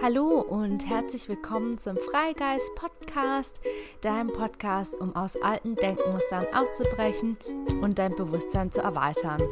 [0.00, 3.60] Hallo und herzlich willkommen zum Freigeist Podcast,
[4.00, 7.36] deinem Podcast, um aus alten Denkmustern auszubrechen
[7.82, 9.42] und dein Bewusstsein zu erweitern.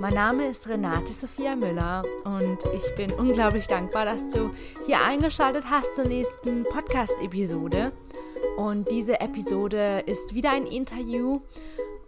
[0.00, 4.50] Mein Name ist Renate Sophia Müller und ich bin unglaublich dankbar, dass du
[4.86, 7.92] hier eingeschaltet hast zur nächsten Podcast-Episode.
[8.56, 11.42] Und diese Episode ist wieder ein Interview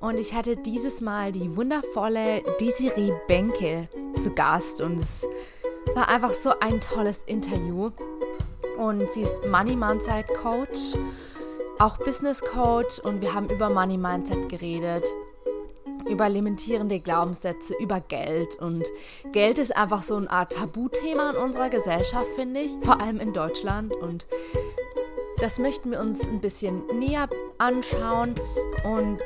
[0.00, 3.88] und ich hatte dieses Mal die wundervolle Desiree Benke
[4.20, 5.24] zu Gast und es
[5.94, 7.90] war einfach so ein tolles Interview.
[8.78, 10.96] Und sie ist Money Mindset Coach,
[11.78, 15.04] auch Business Coach und wir haben über Money Mindset geredet,
[16.08, 18.56] über limitierende Glaubenssätze, über Geld.
[18.60, 18.84] Und
[19.32, 23.32] Geld ist einfach so eine Art Tabuthema in unserer Gesellschaft, finde ich, vor allem in
[23.32, 23.92] Deutschland.
[23.94, 24.26] Und
[25.40, 28.34] das möchten wir uns ein bisschen näher anschauen
[28.84, 29.18] und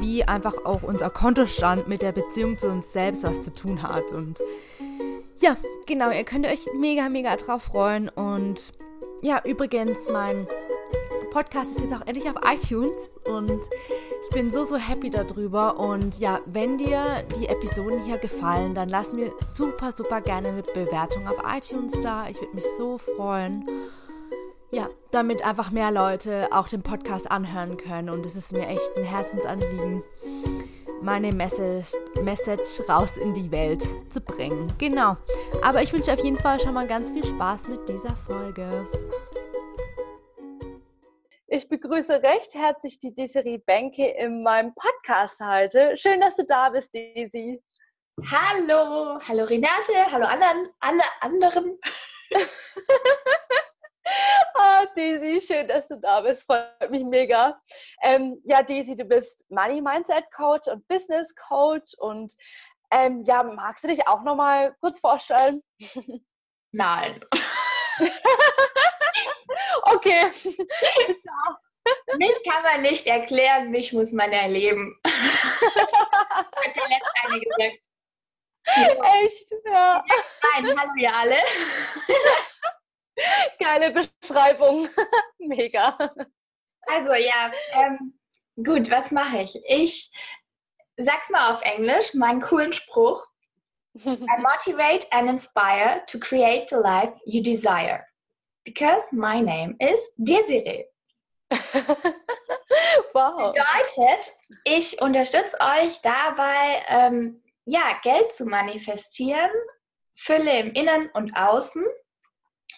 [0.00, 4.12] wie einfach auch unser Kontostand mit der Beziehung zu uns selbst was zu tun hat.
[4.12, 4.42] Und
[5.44, 8.08] ja, genau, ihr könnt euch mega, mega drauf freuen.
[8.08, 8.72] Und
[9.20, 10.46] ja, übrigens, mein
[11.30, 13.60] Podcast ist jetzt auch endlich auf iTunes und
[14.22, 15.78] ich bin so, so happy darüber.
[15.78, 20.62] Und ja, wenn dir die Episoden hier gefallen, dann lass mir super, super gerne eine
[20.62, 22.26] Bewertung auf iTunes da.
[22.26, 23.66] Ich würde mich so freuen.
[24.70, 28.08] Ja, damit einfach mehr Leute auch den Podcast anhören können.
[28.08, 30.02] Und es ist mir echt ein Herzensanliegen
[31.04, 34.72] meine Message, Message raus in die Welt zu bringen.
[34.78, 35.16] Genau.
[35.62, 38.88] Aber ich wünsche auf jeden Fall schon mal ganz viel Spaß mit dieser Folge.
[41.46, 45.94] Ich begrüße recht herzlich die Desiree Benke in meinem Podcast heute.
[45.98, 47.62] Schön, dass du da bist, Desi.
[48.30, 50.46] Hallo, hallo Renate, hallo alle,
[50.80, 51.78] alle anderen.
[54.56, 56.44] Ah, Daisy, schön, dass du da bist.
[56.44, 57.60] Freut mich mega.
[58.02, 61.94] Ähm, ja, Daisy, du bist Money Mindset Coach und Business Coach.
[61.98, 62.34] Und
[62.92, 65.62] ähm, ja, magst du dich auch noch mal kurz vorstellen?
[66.72, 67.24] Nein.
[69.82, 70.26] okay.
[72.18, 74.96] mich kann man nicht erklären, mich muss man erleben.
[75.04, 77.84] Hat der letzte eine gesagt.
[78.66, 79.52] Echt?
[79.66, 80.02] Ja.
[80.42, 81.36] Nein, hallo ihr alle.
[83.74, 84.88] Geile Beschreibung.
[85.38, 85.98] Mega.
[86.86, 88.14] Also ja, ähm,
[88.62, 89.60] gut, was mache ich?
[89.66, 90.12] Ich
[90.96, 93.26] sag's mal auf Englisch, meinen coolen Spruch.
[93.96, 98.06] I motivate and inspire to create the life you desire.
[98.64, 100.84] Because my name is Desiree.
[103.12, 103.52] wow.
[103.52, 109.50] Bedeutet, ich unterstütze euch dabei, ähm, ja, Geld zu manifestieren,
[110.14, 111.84] Fülle im Innen und Außen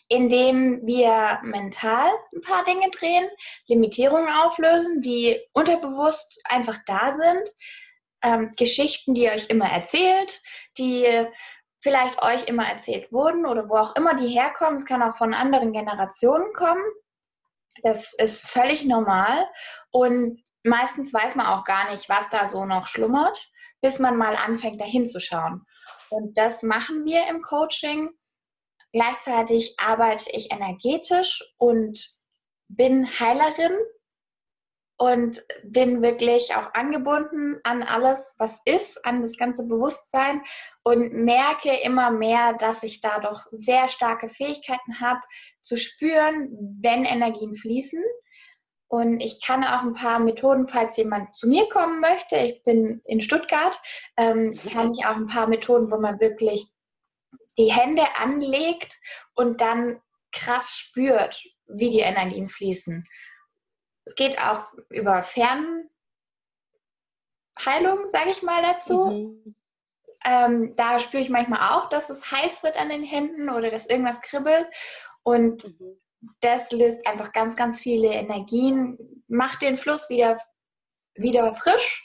[0.09, 3.28] indem wir mental ein paar Dinge drehen,
[3.67, 7.49] Limitierungen auflösen, die unterbewusst einfach da sind,
[8.22, 10.41] ähm, Geschichten, die ihr euch immer erzählt,
[10.78, 11.27] die
[11.81, 14.77] vielleicht euch immer erzählt wurden oder wo auch immer die herkommen.
[14.77, 16.83] Es kann auch von anderen Generationen kommen.
[17.83, 19.47] Das ist völlig normal
[19.91, 23.50] und meistens weiß man auch gar nicht, was da so noch schlummert,
[23.83, 25.65] bis man mal anfängt, dahin zu schauen.
[26.11, 28.11] Und das machen wir im Coaching
[28.92, 32.19] Gleichzeitig arbeite ich energetisch und
[32.69, 33.76] bin Heilerin
[34.98, 40.42] und bin wirklich auch angebunden an alles, was ist, an das ganze Bewusstsein
[40.84, 45.20] und merke immer mehr, dass ich da doch sehr starke Fähigkeiten habe,
[45.60, 48.03] zu spüren, wenn Energien fließen.
[48.88, 53.03] Und ich kann auch ein paar Methoden, falls jemand zu mir kommen möchte, ich bin
[53.04, 53.78] in Stuttgart,
[54.16, 56.68] ähm, kann ich auch ein paar Methoden, wo man wirklich
[57.59, 58.99] die Hände anlegt
[59.34, 60.00] und dann
[60.33, 63.05] krass spürt, wie die Energien fließen.
[64.05, 65.89] Es geht auch über Fernheilung,
[68.06, 69.06] sage ich mal dazu.
[69.06, 69.56] Mhm.
[70.25, 73.87] Ähm, da spüre ich manchmal auch, dass es heiß wird an den Händen oder dass
[73.87, 74.66] irgendwas kribbelt.
[75.22, 76.00] Und mhm.
[76.41, 80.39] das löst einfach ganz, ganz viele Energien, macht den Fluss wieder,
[81.15, 82.05] wieder frisch.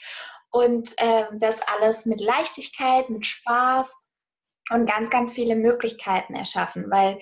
[0.50, 4.11] Und äh, das alles mit Leichtigkeit, mit Spaß
[4.70, 7.18] und ganz, ganz viele Möglichkeiten erschaffen, weil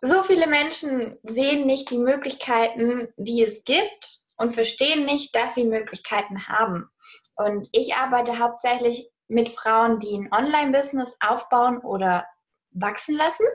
[0.00, 5.64] so viele Menschen sehen nicht die Möglichkeiten, die es gibt und verstehen nicht, dass sie
[5.64, 6.90] Möglichkeiten haben.
[7.36, 12.26] Und ich arbeite hauptsächlich mit Frauen, die ein Online-Business aufbauen oder
[12.72, 13.46] wachsen lassen.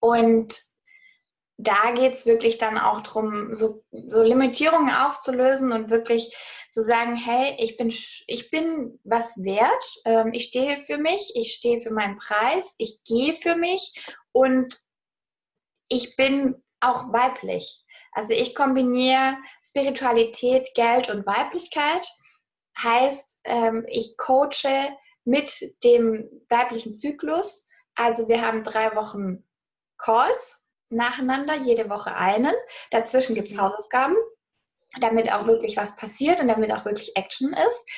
[0.00, 0.62] Und
[1.56, 6.36] da geht es wirklich dann auch darum, so, so, Limitierungen aufzulösen und wirklich
[6.70, 7.88] zu sagen, hey, ich bin,
[8.26, 13.02] ich bin was wert, ähm, ich stehe für mich, ich stehe für meinen Preis, ich
[13.04, 14.80] gehe für mich und
[15.88, 17.84] ich bin auch weiblich.
[18.12, 22.06] Also ich kombiniere Spiritualität, Geld und Weiblichkeit.
[22.76, 25.52] Heißt, ähm, ich coache mit
[25.84, 27.68] dem weiblichen Zyklus.
[27.94, 29.44] Also wir haben drei Wochen
[29.98, 32.54] Calls nacheinander, jede Woche einen.
[32.90, 33.62] Dazwischen gibt es mhm.
[33.62, 34.16] Hausaufgaben,
[35.00, 37.88] damit auch wirklich was passiert und damit auch wirklich Action ist.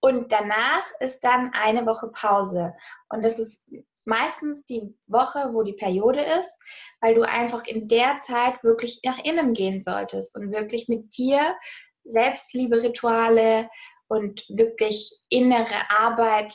[0.00, 2.74] Und danach ist dann eine Woche Pause.
[3.08, 3.68] Und das ist
[4.04, 6.56] meistens die Woche, wo die Periode ist,
[7.00, 11.56] weil du einfach in der Zeit wirklich nach innen gehen solltest und wirklich mit dir
[12.04, 13.68] Selbstliebe-Rituale
[14.08, 16.54] und wirklich innere Arbeit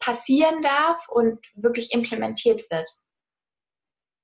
[0.00, 2.90] passieren darf und wirklich implementiert wird.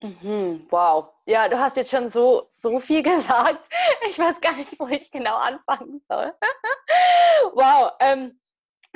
[0.05, 1.09] Mhm, wow.
[1.25, 3.67] Ja, du hast jetzt schon so, so viel gesagt.
[4.09, 6.35] Ich weiß gar nicht, wo ich genau anfangen soll.
[7.55, 7.91] wow.
[8.01, 8.39] Ähm,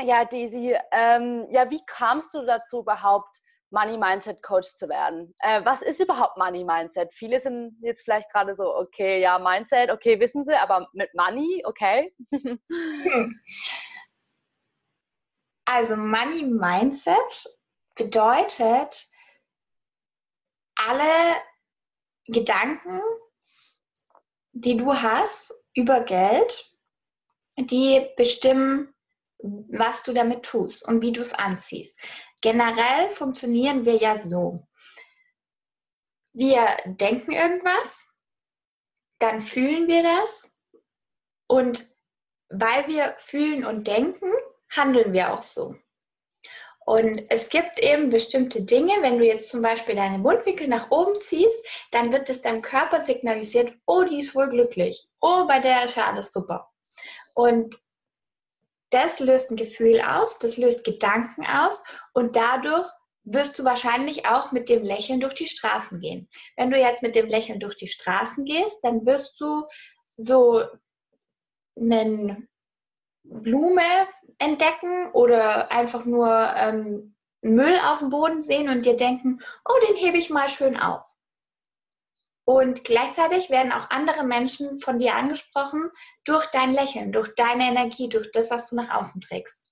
[0.00, 3.38] ja, Daisy, ähm, ja, wie kamst du dazu überhaupt,
[3.70, 5.34] Money Mindset Coach zu werden?
[5.40, 7.12] Äh, was ist überhaupt Money Mindset?
[7.14, 11.62] Viele sind jetzt vielleicht gerade so, okay, ja, Mindset, okay, wissen sie, aber mit Money,
[11.66, 12.14] okay.
[12.30, 12.60] hm.
[15.64, 17.46] Also Money Mindset
[17.94, 19.06] bedeutet,
[20.78, 21.36] alle
[22.26, 23.00] Gedanken,
[24.52, 26.72] die du hast über Geld,
[27.56, 28.94] die bestimmen,
[29.38, 31.98] was du damit tust und wie du es anziehst.
[32.40, 34.66] Generell funktionieren wir ja so.
[36.32, 38.08] Wir denken irgendwas,
[39.18, 40.54] dann fühlen wir das
[41.48, 41.92] und
[42.48, 44.32] weil wir fühlen und denken,
[44.70, 45.76] handeln wir auch so.
[46.88, 51.20] Und es gibt eben bestimmte Dinge, wenn du jetzt zum Beispiel deine Mundwinkel nach oben
[51.20, 55.06] ziehst, dann wird es deinem Körper signalisiert, oh, die ist wohl glücklich.
[55.20, 56.70] Oh, bei der ist ja alles super.
[57.34, 57.76] Und
[58.88, 61.82] das löst ein Gefühl aus, das löst Gedanken aus
[62.14, 62.88] und dadurch
[63.24, 66.26] wirst du wahrscheinlich auch mit dem Lächeln durch die Straßen gehen.
[66.56, 69.66] Wenn du jetzt mit dem Lächeln durch die Straßen gehst, dann wirst du
[70.16, 70.64] so
[71.76, 72.48] einen
[73.30, 73.82] Blume
[74.38, 79.96] entdecken oder einfach nur ähm, Müll auf dem Boden sehen und dir denken, oh, den
[79.96, 81.06] hebe ich mal schön auf.
[82.44, 85.90] Und gleichzeitig werden auch andere Menschen von dir angesprochen
[86.24, 89.68] durch dein Lächeln, durch deine Energie, durch das, was du nach außen trägst.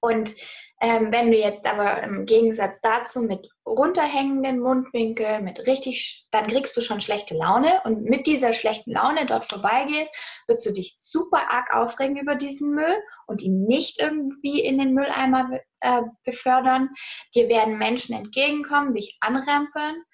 [0.00, 0.34] Und
[0.84, 6.76] ähm, wenn du jetzt aber im Gegensatz dazu mit runterhängenden Mundwinkel, mit richtig, dann kriegst
[6.76, 10.14] du schon schlechte Laune und mit dieser schlechten Laune dort vorbeigehst,
[10.46, 14.92] wirst du dich super arg aufregen über diesen Müll und ihn nicht irgendwie in den
[14.92, 16.90] Mülleimer äh, befördern.
[17.34, 20.04] Dir werden Menschen entgegenkommen, dich anrempeln.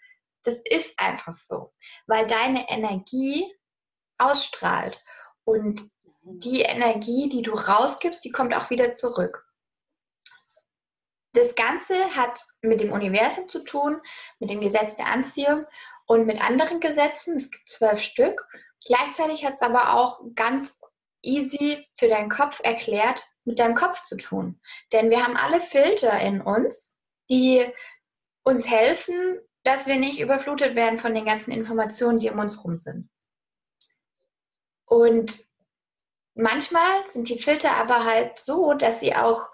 [0.44, 1.72] Das ist einfach so,
[2.06, 3.44] weil deine Energie
[4.18, 5.02] ausstrahlt
[5.42, 5.82] und
[6.22, 9.49] die Energie, die du rausgibst, die kommt auch wieder zurück
[11.32, 14.00] das Ganze hat mit dem Universum zu tun,
[14.38, 15.64] mit dem Gesetz der Anziehung
[16.06, 17.36] und mit anderen Gesetzen.
[17.36, 18.46] Es gibt zwölf Stück.
[18.86, 20.80] Gleichzeitig hat es aber auch ganz
[21.22, 24.60] easy für deinen Kopf erklärt, mit deinem Kopf zu tun.
[24.92, 26.96] Denn wir haben alle Filter in uns,
[27.28, 27.64] die
[28.42, 32.76] uns helfen, dass wir nicht überflutet werden von den ganzen Informationen, die um uns rum
[32.76, 33.08] sind.
[34.86, 35.44] Und
[36.34, 39.48] manchmal sind die Filter aber halt so, dass sie auch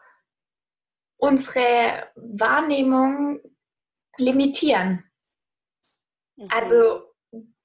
[1.19, 3.41] unsere Wahrnehmung
[4.17, 5.05] limitieren.
[6.37, 6.49] Mhm.
[6.51, 7.13] Also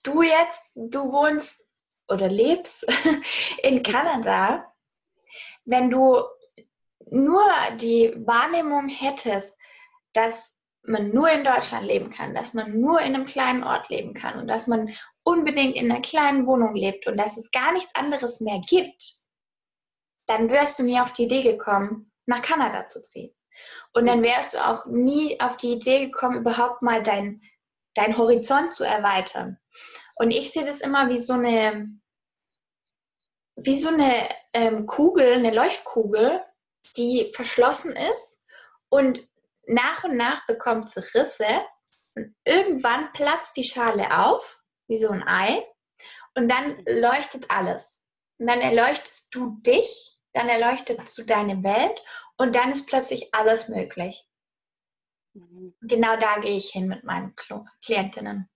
[0.03, 1.65] du jetzt, du wohnst
[2.07, 2.85] oder lebst
[3.63, 4.71] in Kanada,
[5.65, 6.23] wenn du
[7.09, 7.43] nur
[7.77, 9.57] die Wahrnehmung hättest,
[10.13, 14.13] dass man nur in Deutschland leben kann, dass man nur in einem kleinen Ort leben
[14.13, 14.93] kann und dass man
[15.23, 19.13] unbedingt in einer kleinen Wohnung lebt und dass es gar nichts anderes mehr gibt,
[20.25, 23.33] dann wirst du nie auf die Idee gekommen, nach Kanada zu ziehen.
[23.93, 27.41] Und dann wärst du auch nie auf die Idee gekommen, überhaupt mal dein,
[27.95, 29.57] dein Horizont zu erweitern.
[30.15, 31.89] Und ich sehe das immer wie so eine,
[33.55, 36.43] wie so eine ähm, Kugel, eine Leuchtkugel,
[36.97, 38.39] die verschlossen ist
[38.89, 39.27] und
[39.67, 41.61] nach und nach bekommt sie Risse
[42.15, 45.65] und irgendwann platzt die Schale auf, wie so ein Ei,
[46.35, 48.03] und dann leuchtet alles.
[48.37, 52.01] Und dann erleuchtest du dich, dann erleuchtest du deine Welt
[52.41, 54.27] und dann ist plötzlich alles möglich.
[55.33, 55.75] Mhm.
[55.81, 57.35] Genau da gehe ich hin mit meinen
[57.85, 58.49] Klientinnen.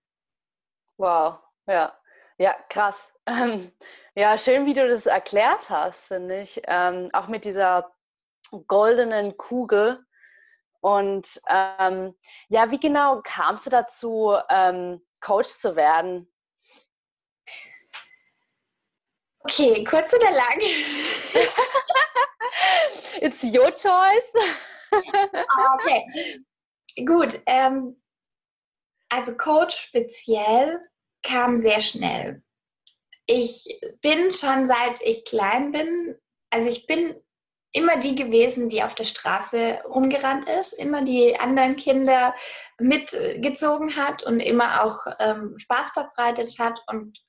[0.98, 1.96] Wow, ja,
[2.38, 3.12] ja, krass.
[3.28, 3.72] Ähm,
[4.16, 6.62] ja, schön, wie du das erklärt hast, finde ich.
[6.66, 7.94] Ähm, auch mit dieser
[8.68, 10.04] goldenen Kugel.
[10.82, 12.16] Und ähm,
[12.48, 16.32] ja, wie genau kamst du dazu, ähm, Coach zu werden?
[19.40, 20.60] Okay, kurz oder lang?
[23.22, 24.32] It's your choice.
[24.92, 26.46] Ah, okay,
[27.06, 27.40] gut.
[27.46, 28.02] Ähm,
[29.10, 30.80] also Coach speziell
[31.24, 32.42] kam sehr schnell.
[33.26, 36.18] Ich bin schon seit ich klein bin,
[36.52, 37.16] also ich bin
[37.72, 42.34] immer die gewesen, die auf der Straße rumgerannt ist, immer die anderen Kinder
[42.80, 47.20] mitgezogen hat und immer auch ähm, Spaß verbreitet hat und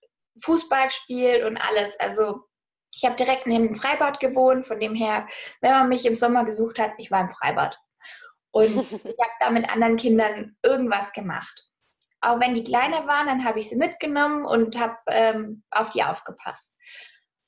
[0.43, 1.99] Fußball gespielt und alles.
[1.99, 2.45] Also
[2.97, 5.29] ich habe direkt neben dem Freibad gewohnt, von dem her,
[5.61, 7.79] wenn man mich im Sommer gesucht hat, ich war im Freibad.
[8.51, 11.63] Und ich habe da mit anderen Kindern irgendwas gemacht.
[12.23, 16.03] Auch wenn die kleiner waren, dann habe ich sie mitgenommen und habe ähm, auf die
[16.03, 16.77] aufgepasst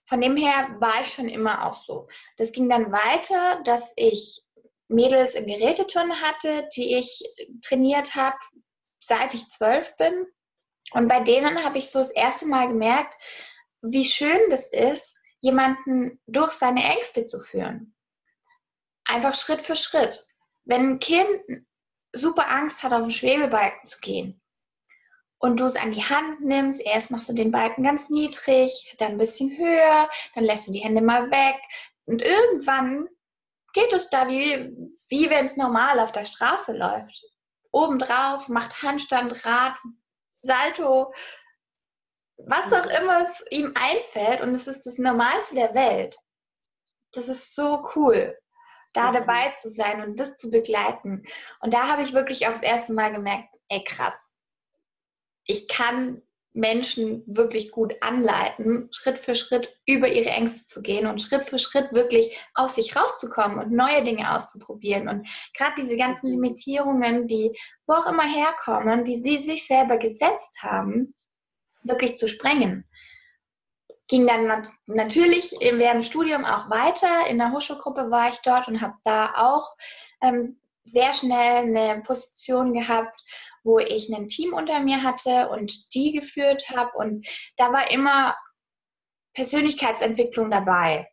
[0.08, 2.08] von dem her war ich schon immer auch so.
[2.38, 4.40] Das ging dann weiter, dass ich
[4.88, 7.22] Mädels im Geräteturnen hatte, die ich
[7.62, 8.38] trainiert habe,
[9.00, 10.26] seit ich zwölf bin.
[10.92, 13.14] Und bei denen habe ich so das erste Mal gemerkt,
[13.82, 17.94] wie schön das ist, jemanden durch seine Ängste zu führen.
[19.04, 20.26] Einfach Schritt für Schritt.
[20.64, 21.66] Wenn ein Kind
[22.12, 24.40] super Angst hat, auf den Schwebebalken zu gehen,
[25.38, 26.80] und du es an die Hand nimmst.
[26.80, 30.80] Erst machst du den Balken ganz niedrig, dann ein bisschen höher, dann lässt du die
[30.80, 31.56] Hände mal weg.
[32.06, 33.08] Und irgendwann
[33.72, 34.72] geht es da wie,
[35.08, 37.22] wie wenn es normal auf der Straße läuft.
[37.70, 39.76] Obendrauf, macht Handstand, Rad,
[40.40, 41.12] Salto,
[42.46, 44.40] was auch immer es ihm einfällt.
[44.40, 46.16] Und es ist das Normalste der Welt.
[47.12, 48.36] Das ist so cool,
[48.92, 49.14] da mhm.
[49.14, 51.24] dabei zu sein und das zu begleiten.
[51.60, 54.34] Und da habe ich wirklich das erste Mal gemerkt, ey krass,
[55.44, 61.22] ich kann Menschen wirklich gut anleiten, Schritt für Schritt über ihre Ängste zu gehen und
[61.22, 65.08] Schritt für Schritt wirklich aus sich rauszukommen und neue Dinge auszuprobieren.
[65.08, 65.26] Und
[65.56, 66.42] gerade diese ganzen mhm.
[66.42, 71.14] Limitierungen, die wo auch immer herkommen, die sie sich selber gesetzt haben,
[71.82, 72.84] wirklich zu sprengen.
[74.08, 77.26] Ging dann natürlich während dem Studium auch weiter.
[77.28, 79.76] In der Hochschulgruppe war ich dort und habe da auch
[80.22, 83.20] ähm, sehr schnell eine Position gehabt,
[83.64, 86.90] wo ich ein Team unter mir hatte und die geführt habe.
[86.96, 88.34] Und da war immer
[89.34, 91.08] Persönlichkeitsentwicklung dabei.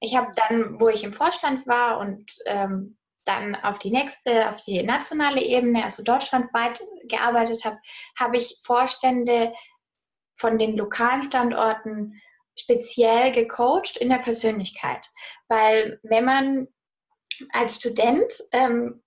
[0.00, 4.62] Ich habe dann, wo ich im Vorstand war und ähm, dann auf die nächste, auf
[4.64, 7.78] die nationale Ebene, also deutschlandweit gearbeitet habe,
[8.18, 9.52] habe ich Vorstände
[10.36, 12.20] von den lokalen Standorten
[12.58, 15.10] speziell gecoacht in der Persönlichkeit.
[15.48, 16.68] Weil wenn man
[17.52, 19.02] als Student ähm,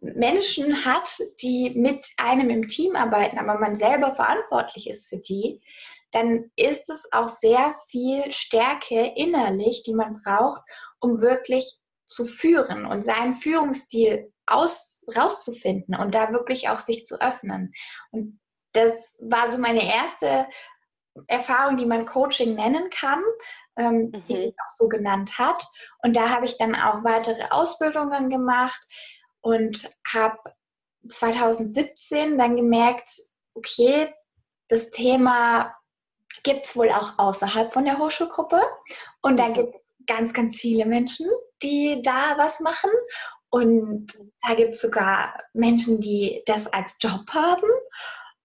[0.00, 5.60] Menschen hat, die mit einem im Team arbeiten, aber man selber verantwortlich ist für die,
[6.12, 10.62] dann ist es auch sehr viel Stärke innerlich, die man braucht,
[11.00, 17.20] um wirklich zu führen und seinen Führungsstil aus, rauszufinden und da wirklich auch sich zu
[17.20, 17.72] öffnen.
[18.10, 18.40] Und
[18.72, 20.46] das war so meine erste
[21.26, 23.22] Erfahrung, die man Coaching nennen kann,
[23.76, 24.24] ähm, mhm.
[24.28, 25.66] die sich auch so genannt hat.
[26.02, 28.80] Und da habe ich dann auch weitere Ausbildungen gemacht
[29.40, 30.38] und habe
[31.08, 33.10] 2017 dann gemerkt,
[33.54, 34.12] okay,
[34.68, 35.74] das Thema
[36.42, 38.60] gibt es wohl auch außerhalb von der Hochschulgruppe.
[39.22, 39.54] Und da mhm.
[39.54, 41.26] gibt es ganz, ganz viele Menschen,
[41.62, 42.90] die da was machen.
[43.50, 44.12] Und
[44.46, 47.68] da gibt es sogar Menschen, die das als Job haben.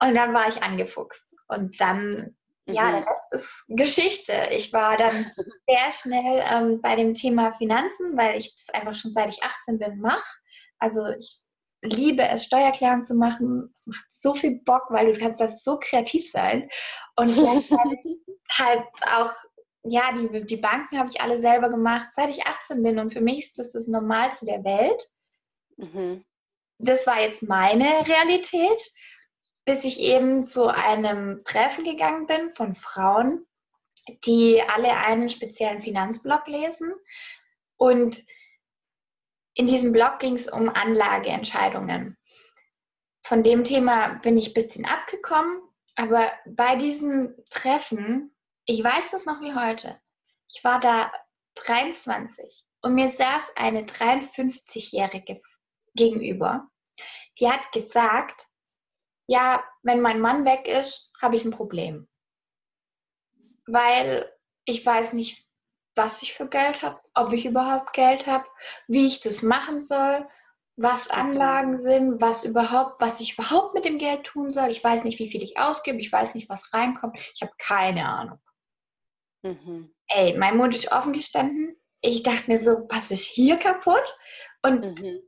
[0.01, 1.35] Und dann war ich angefuchst.
[1.47, 2.35] Und dann,
[2.65, 2.73] mhm.
[2.73, 4.49] ja, der Rest ist Geschichte.
[4.51, 5.31] Ich war dann
[5.67, 9.79] sehr schnell ähm, bei dem Thema Finanzen, weil ich das einfach schon seit ich 18
[9.79, 10.25] bin mache.
[10.79, 11.39] Also ich
[11.81, 13.69] liebe es, Steuererklärung zu machen.
[13.73, 16.69] Es macht so viel Bock, weil du kannst das so kreativ sein.
[17.15, 18.21] Und gleichzeitig
[18.51, 18.83] halt
[19.13, 19.33] auch,
[19.83, 22.99] ja, die, die Banken habe ich alle selber gemacht, seit ich 18 bin.
[22.99, 25.09] Und für mich ist das das Normalste der Welt.
[25.77, 26.25] Mhm.
[26.79, 28.91] Das war jetzt meine Realität,
[29.65, 33.45] bis ich eben zu einem Treffen gegangen bin von Frauen,
[34.25, 36.93] die alle einen speziellen Finanzblog lesen.
[37.77, 38.23] Und
[39.55, 42.17] in diesem Blog ging es um Anlageentscheidungen.
[43.23, 45.59] Von dem Thema bin ich ein bisschen abgekommen,
[45.95, 49.99] aber bei diesem Treffen, ich weiß das noch wie heute,
[50.47, 51.11] ich war da
[51.55, 55.41] 23 und mir saß eine 53-Jährige
[55.95, 56.69] gegenüber,
[57.39, 58.45] die hat gesagt,
[59.27, 62.07] ja, wenn mein Mann weg ist, habe ich ein Problem.
[63.65, 64.31] Weil
[64.65, 65.45] ich weiß nicht,
[65.95, 68.45] was ich für Geld habe, ob ich überhaupt Geld habe,
[68.87, 70.27] wie ich das machen soll,
[70.77, 74.69] was Anlagen sind, was überhaupt, was ich überhaupt mit dem Geld tun soll.
[74.69, 77.17] Ich weiß nicht, wie viel ich ausgebe, ich weiß nicht, was reinkommt.
[77.33, 78.39] Ich habe keine Ahnung.
[79.41, 79.93] Mhm.
[80.07, 81.77] Ey, mein Mund ist offen gestanden.
[82.01, 84.03] Ich dachte mir so, was ist hier kaputt?
[84.61, 85.19] Und mhm.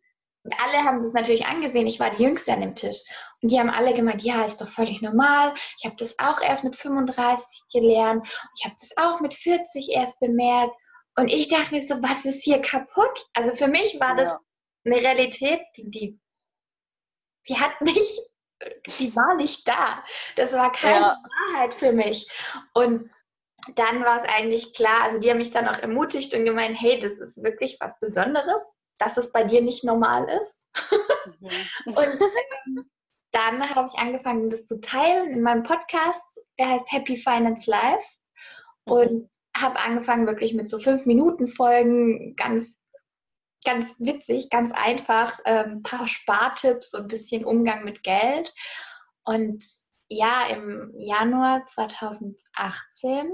[0.44, 1.88] alle haben es natürlich angesehen.
[1.88, 2.98] Ich war die Jüngste an dem Tisch.
[3.42, 5.54] Und die haben alle gemeint, ja, ist doch völlig normal.
[5.78, 8.28] Ich habe das auch erst mit 35 gelernt.
[8.58, 10.74] Ich habe das auch mit 40 erst bemerkt.
[11.16, 13.28] Und ich dachte mir so, was ist hier kaputt?
[13.34, 14.40] Also für mich war das ja.
[14.86, 16.20] eine Realität, die, die,
[17.48, 18.22] die hat nicht,
[19.00, 20.04] die war nicht da.
[20.36, 21.24] Das war keine ja.
[21.52, 22.30] Wahrheit für mich.
[22.74, 23.10] Und
[23.76, 27.00] dann war es eigentlich klar, also die haben mich dann auch ermutigt und gemeint, hey,
[27.00, 30.64] das ist wirklich was Besonderes, dass es bei dir nicht normal ist.
[31.40, 31.50] Mhm.
[31.96, 32.22] und
[32.68, 32.90] ähm,
[33.32, 38.06] dann habe ich angefangen, das zu teilen in meinem Podcast, der heißt Happy Finance Life.
[38.86, 38.94] Mhm.
[38.94, 42.78] Und habe angefangen wirklich mit so fünf Minuten Folgen, ganz,
[43.66, 48.54] ganz witzig, ganz einfach, ein ähm, paar Spartipps und ein bisschen Umgang mit Geld.
[49.26, 49.64] Und
[50.10, 53.32] ja, im Januar 2018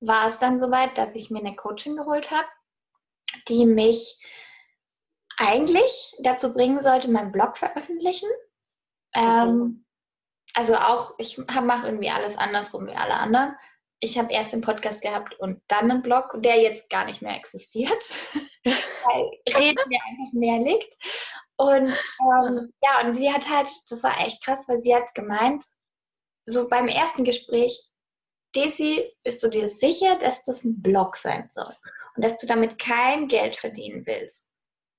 [0.00, 2.48] war es dann soweit, dass ich mir eine Coaching geholt habe,
[3.48, 4.18] die mich
[5.36, 8.28] eigentlich dazu bringen sollte, meinen Blog veröffentlichen.
[9.14, 9.84] Ähm,
[10.54, 13.56] also auch, ich mache irgendwie alles andersrum wie alle anderen.
[14.00, 17.36] Ich habe erst den Podcast gehabt und dann einen Blog, der jetzt gar nicht mehr
[17.36, 18.14] existiert,
[18.64, 20.96] weil Reden mir einfach mehr liegt.
[21.56, 25.64] Und ähm, ja, und sie hat halt, das war echt krass, weil sie hat gemeint,
[26.44, 27.88] so beim ersten Gespräch,
[28.52, 31.74] Daisy, bist du dir sicher, dass das ein Blog sein soll
[32.16, 34.48] und dass du damit kein Geld verdienen willst?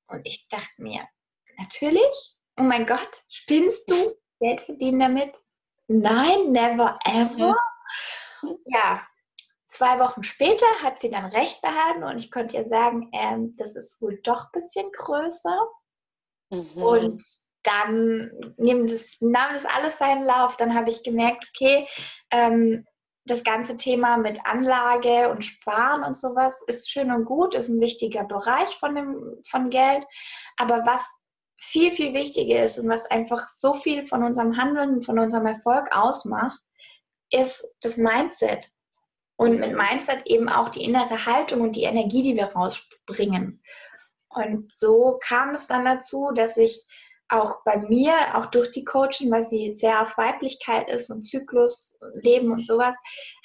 [0.08, 1.08] Und ich dachte mir,
[1.58, 5.40] natürlich, oh mein Gott, spinnst du Geld verdienen damit?
[5.88, 7.56] Nein, never ever.
[8.66, 9.02] Ja,
[9.70, 13.76] zwei Wochen später hat sie dann recht behalten und ich konnte ihr sagen, ähm, das
[13.76, 15.68] ist wohl doch ein bisschen größer.
[16.50, 16.84] Mhm.
[16.84, 17.24] Und
[17.64, 20.58] dann nahm das, nahm das alles seinen Lauf.
[20.58, 21.88] Dann habe ich gemerkt, okay,
[22.32, 22.86] ähm,
[23.26, 27.80] das ganze Thema mit Anlage und Sparen und sowas ist schön und gut, ist ein
[27.80, 30.06] wichtiger Bereich von, dem, von Geld.
[30.58, 31.06] Aber was
[31.72, 35.88] viel, viel wichtiger ist und was einfach so viel von unserem Handeln, von unserem Erfolg
[35.92, 36.60] ausmacht,
[37.32, 38.70] ist das Mindset.
[39.36, 43.62] Und mit Mindset eben auch die innere Haltung und die Energie, die wir rausbringen.
[44.30, 46.86] Und so kam es dann dazu, dass ich
[47.30, 51.98] auch bei mir, auch durch die Coaching, weil sie sehr auf Weiblichkeit ist und Zyklus,
[52.22, 52.96] Leben und sowas,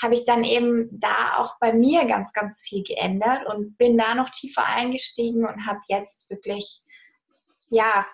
[0.03, 4.15] habe ich dann eben da auch bei mir ganz, ganz viel geändert und bin da
[4.15, 6.83] noch tiefer eingestiegen und habe jetzt wirklich,
[7.69, 8.07] ja,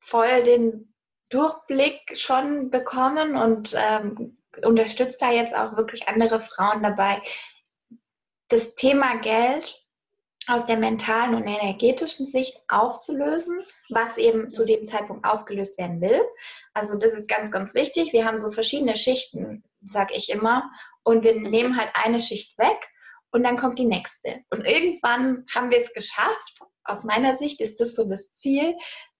[0.00, 0.94] voll den
[1.30, 7.20] Durchblick schon bekommen und ähm, unterstützt da jetzt auch wirklich andere Frauen dabei,
[8.48, 9.84] das Thema Geld
[10.46, 16.22] aus der mentalen und energetischen Sicht aufzulösen, was eben zu dem Zeitpunkt aufgelöst werden will.
[16.72, 18.14] Also das ist ganz, ganz wichtig.
[18.14, 20.70] Wir haben so verschiedene Schichten, sag ich immer,
[21.02, 22.88] und wir nehmen halt eine Schicht weg
[23.30, 24.40] und dann kommt die nächste.
[24.50, 26.60] Und irgendwann haben wir es geschafft.
[26.88, 28.76] Aus meiner Sicht ist das so das Ziel,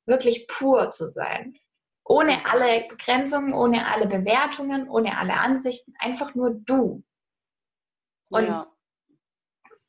[0.06, 1.56] wirklich pur zu sein.
[2.04, 7.04] Ohne alle Begrenzungen, ohne alle Bewertungen, ohne alle Ansichten, einfach nur du.
[8.30, 8.60] Und ja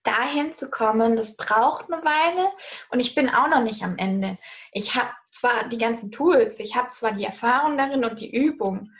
[0.03, 2.49] dahin zu kommen, das braucht eine Weile
[2.89, 4.37] und ich bin auch noch nicht am Ende.
[4.71, 8.91] Ich habe zwar die ganzen Tools, ich habe zwar die Erfahrung darin und die Übung,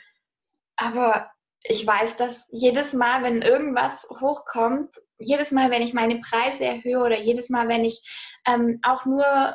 [0.76, 1.30] aber
[1.62, 7.00] ich weiß, dass jedes Mal, wenn irgendwas hochkommt, jedes Mal, wenn ich meine Preise erhöhe
[7.00, 8.02] oder jedes Mal, wenn ich
[8.46, 9.54] ähm, auch nur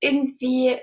[0.00, 0.80] irgendwie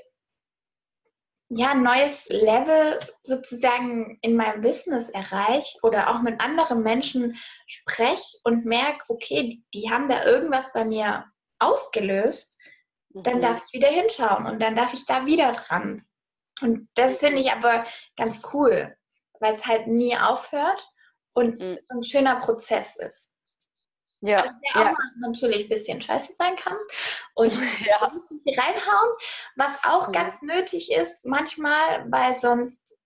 [1.55, 8.37] ja, ein neues Level sozusagen in meinem Business erreiche oder auch mit anderen Menschen spreche
[8.43, 11.25] und merke, okay, die haben da irgendwas bei mir
[11.59, 12.57] ausgelöst,
[13.09, 13.23] mhm.
[13.23, 16.03] dann darf ich wieder hinschauen und dann darf ich da wieder dran.
[16.61, 18.95] Und das finde ich aber ganz cool,
[19.43, 20.89] weil es halt nie aufhört
[21.33, 21.77] und mhm.
[21.89, 23.33] ein schöner Prozess ist.
[24.21, 24.91] Ja, also der ja.
[24.91, 26.77] auch natürlich ein bisschen scheiße sein kann
[27.35, 27.51] und
[27.85, 27.97] ja.
[27.97, 29.17] reinhauen,
[29.57, 30.13] was auch mhm.
[30.13, 32.97] ganz nötig ist manchmal, weil sonst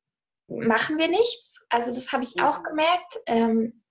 [0.47, 1.59] machen wir nichts.
[1.69, 2.43] Also das habe ich mhm.
[2.43, 3.17] auch gemerkt.
[3.25, 3.83] Ähm,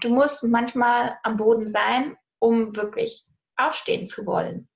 [0.00, 3.24] du musst manchmal am Boden sein, um wirklich
[3.56, 4.68] aufstehen zu wollen.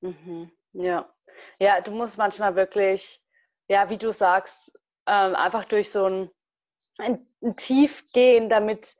[0.00, 0.52] Mhm.
[0.74, 1.10] Ja.
[1.58, 3.24] ja, du musst manchmal wirklich,
[3.68, 6.30] ja, wie du sagst, ähm, einfach durch so ein,
[6.98, 8.96] ein, ein Tief gehen, damit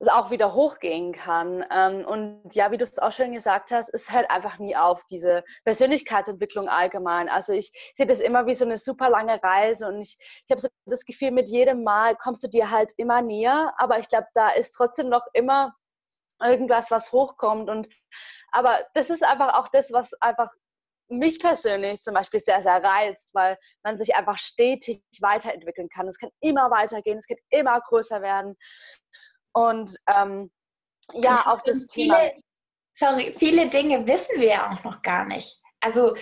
[0.00, 1.64] es auch wieder hochgehen kann.
[1.70, 5.04] Ähm, und ja, wie du es auch schon gesagt hast, es hört einfach nie auf,
[5.10, 7.28] diese Persönlichkeitsentwicklung allgemein.
[7.28, 10.60] Also ich sehe das immer wie so eine super lange Reise und ich, ich habe
[10.60, 14.26] so das Gefühl, mit jedem Mal kommst du dir halt immer näher, aber ich glaube,
[14.34, 15.74] da ist trotzdem noch immer
[16.42, 17.68] irgendwas, was hochkommt.
[17.68, 17.88] Und
[18.52, 20.50] aber das ist einfach auch das, was einfach
[21.10, 26.08] mich persönlich zum Beispiel sehr, sehr reizt, weil man sich einfach stetig weiterentwickeln kann.
[26.08, 28.56] Es kann immer weitergehen, es kann immer größer werden.
[29.52, 30.50] Und ähm,
[31.12, 32.30] ja, und auch das viele, Thema.
[32.92, 35.60] Sorry, viele Dinge wissen wir ja auch noch gar nicht.
[35.80, 36.14] Also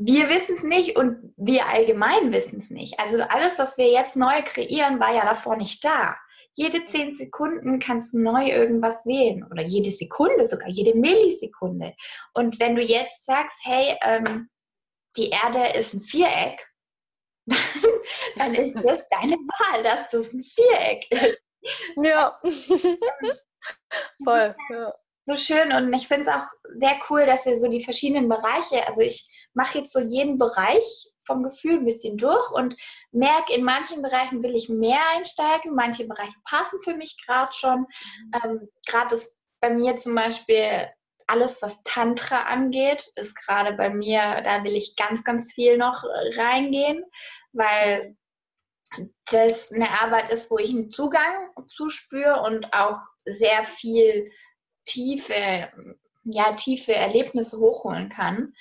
[0.00, 2.98] wir wissen es nicht und wir allgemein wissen es nicht.
[2.98, 6.16] Also alles, was wir jetzt neu kreieren, war ja davor nicht da.
[6.56, 11.94] Jede zehn Sekunden kannst du neu irgendwas wählen oder jede Sekunde sogar, jede Millisekunde.
[12.32, 14.48] Und wenn du jetzt sagst, hey, ähm,
[15.16, 16.66] die Erde ist ein Viereck,
[18.36, 21.42] dann ist das deine Wahl, dass das ein Viereck ist.
[22.02, 22.40] Ja.
[24.24, 24.56] Voll.
[24.70, 24.94] Ja.
[25.26, 26.46] So schön und ich finde es auch
[26.78, 31.10] sehr cool, dass ihr so die verschiedenen Bereiche, also ich mache jetzt so jeden Bereich
[31.26, 32.76] vom Gefühl ein bisschen durch und
[33.12, 37.80] merke, in manchen Bereichen will ich mehr einsteigen, manche Bereiche passen für mich gerade schon.
[37.80, 38.32] Mhm.
[38.44, 40.88] Ähm, gerade ist bei mir zum Beispiel
[41.26, 46.04] alles, was Tantra angeht, ist gerade bei mir, da will ich ganz, ganz viel noch
[46.36, 47.04] reingehen,
[47.52, 48.16] weil
[49.30, 54.30] das eine Arbeit ist, wo ich einen Zugang zuspüre und auch sehr viel
[54.84, 55.68] tiefe,
[56.22, 58.54] ja, tiefe Erlebnisse hochholen kann.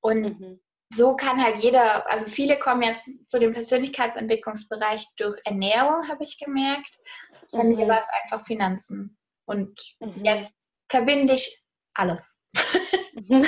[0.00, 0.60] Und mhm.
[0.92, 6.38] So kann halt jeder, also viele kommen jetzt zu dem Persönlichkeitsentwicklungsbereich durch Ernährung, habe ich
[6.38, 6.98] gemerkt.
[7.52, 7.76] Bei mhm.
[7.76, 9.16] mir war es einfach Finanzen.
[9.44, 10.24] Und mhm.
[10.24, 10.56] jetzt
[10.88, 12.38] verbinde ich alles.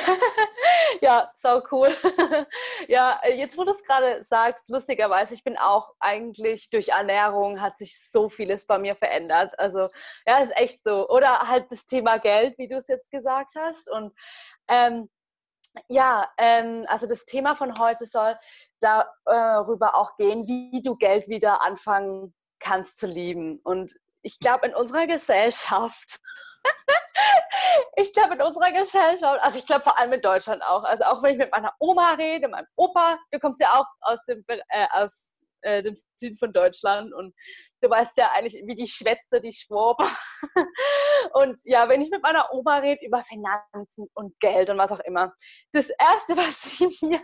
[1.00, 1.88] ja, sau cool.
[2.88, 7.78] ja, jetzt wo du es gerade sagst, lustigerweise, ich bin auch eigentlich durch Ernährung hat
[7.78, 9.58] sich so vieles bei mir verändert.
[9.58, 9.88] Also
[10.26, 11.08] ja, ist echt so.
[11.08, 13.90] Oder halt das Thema Geld, wie du es jetzt gesagt hast.
[13.90, 14.12] Und
[14.68, 15.08] ähm,
[15.88, 18.36] ja, ähm, also das Thema von heute soll
[18.80, 23.60] darüber äh, auch gehen, wie du Geld wieder anfangen kannst zu lieben.
[23.64, 26.20] Und ich glaube, in unserer Gesellschaft
[27.96, 31.22] ich glaube, in unserer Gesellschaft, also ich glaube vor allem in Deutschland auch, also auch
[31.22, 34.86] wenn ich mit meiner Oma rede, meinem Opa, du kommst ja auch aus dem, äh,
[34.92, 35.31] aus,
[35.62, 37.34] äh, dem Süden von Deutschland und
[37.80, 39.98] du weißt ja eigentlich, wie die Schwätze, die Schwab.
[41.34, 45.00] und ja, wenn ich mit meiner Oma rede über Finanzen und Geld und was auch
[45.00, 45.32] immer,
[45.72, 47.22] das Erste, was sie mir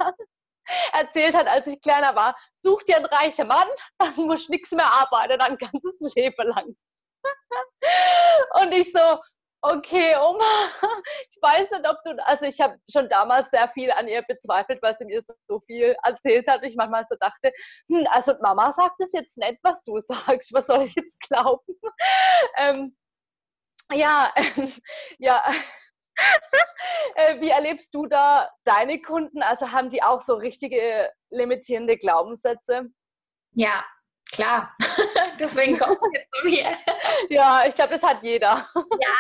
[0.92, 4.70] erzählt hat, als ich kleiner war, such dir einen reichen Mann, dann musst du nichts
[4.72, 6.77] mehr arbeiten, dein ganzes Leben lang.
[8.62, 9.18] Und ich so,
[9.62, 10.71] okay, Oma,
[11.29, 14.81] ich weiß nicht, ob du, also ich habe schon damals sehr viel an ihr bezweifelt,
[14.83, 16.62] weil sie mir so viel erzählt hat.
[16.64, 17.53] Ich manchmal so dachte,
[17.88, 21.64] hm, also Mama sagt es jetzt nicht, was du sagst, was soll ich jetzt glauben?
[22.57, 22.97] Ähm,
[23.92, 24.33] ja,
[25.18, 25.42] ja.
[27.14, 29.42] Äh, wie erlebst du da deine Kunden?
[29.42, 32.90] Also haben die auch so richtige limitierende Glaubenssätze?
[33.53, 33.85] Ja,
[34.38, 34.72] Klar,
[35.40, 36.70] deswegen kommt es jetzt zu mir.
[37.29, 38.68] Ja, ich glaube, das hat jeder.
[38.74, 39.16] Ja,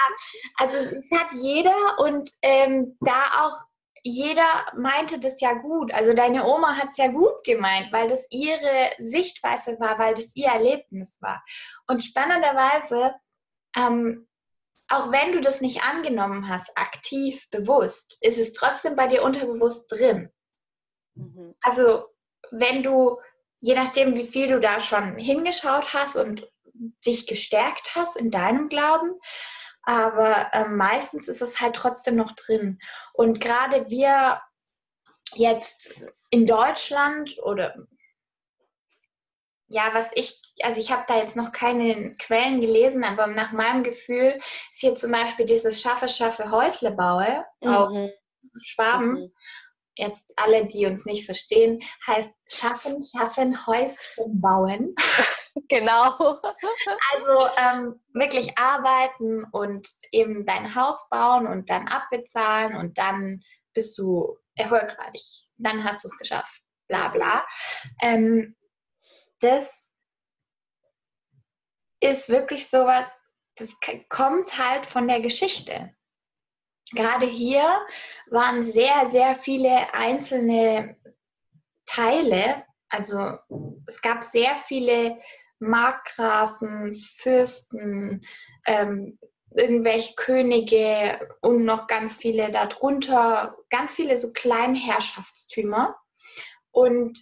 [0.58, 3.56] also es hat jeder und ähm, da auch
[4.04, 5.92] jeder meinte das ja gut.
[5.92, 10.30] Also deine Oma hat es ja gut gemeint, weil das ihre Sichtweise war, weil das
[10.36, 11.42] ihr Erlebnis war.
[11.88, 13.12] Und spannenderweise,
[13.76, 14.28] ähm,
[14.88, 19.90] auch wenn du das nicht angenommen hast, aktiv, bewusst, ist es trotzdem bei dir unterbewusst
[19.90, 20.30] drin.
[21.16, 21.56] Mhm.
[21.60, 22.06] Also
[22.52, 23.18] wenn du
[23.60, 26.48] je nachdem, wie viel du da schon hingeschaut hast und
[27.04, 29.18] dich gestärkt hast in deinem Glauben.
[29.82, 32.78] Aber äh, meistens ist es halt trotzdem noch drin.
[33.14, 34.40] Und gerade wir
[35.34, 37.74] jetzt in Deutschland oder
[39.70, 43.82] ja, was ich, also ich habe da jetzt noch keine Quellen gelesen, aber nach meinem
[43.82, 44.38] Gefühl
[44.70, 47.68] ist hier zum Beispiel dieses Schaffe, Schaffe, Häusle baue, mhm.
[47.68, 48.10] auch
[48.62, 49.12] Schwaben.
[49.12, 49.32] Mhm
[49.98, 54.94] jetzt alle, die uns nicht verstehen, heißt schaffen, schaffen, Häuschen bauen.
[55.68, 56.40] genau.
[57.12, 63.42] Also ähm, wirklich arbeiten und eben dein Haus bauen und dann abbezahlen und dann
[63.74, 65.48] bist du erfolgreich.
[65.56, 66.62] Dann hast du es geschafft.
[66.86, 67.46] Bla bla.
[68.00, 68.56] Ähm,
[69.40, 69.90] das
[72.00, 73.06] ist wirklich sowas,
[73.56, 73.70] das
[74.08, 75.92] kommt halt von der Geschichte
[76.92, 77.64] gerade hier
[78.30, 80.96] waren sehr, sehr viele einzelne
[81.86, 82.64] Teile.
[82.88, 83.38] Also
[83.86, 85.18] es gab sehr viele
[85.58, 88.24] Markgrafen, Fürsten,
[88.66, 89.18] ähm,
[89.56, 95.96] irgendwelche Könige und noch ganz viele darunter, ganz viele so Kleinherrschaftstümer.
[96.70, 97.18] Und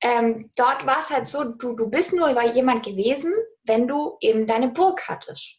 [0.00, 3.32] ähm, dort war es halt so, du, du bist nur jemand gewesen,
[3.64, 5.58] wenn du eben deine Burg hattest.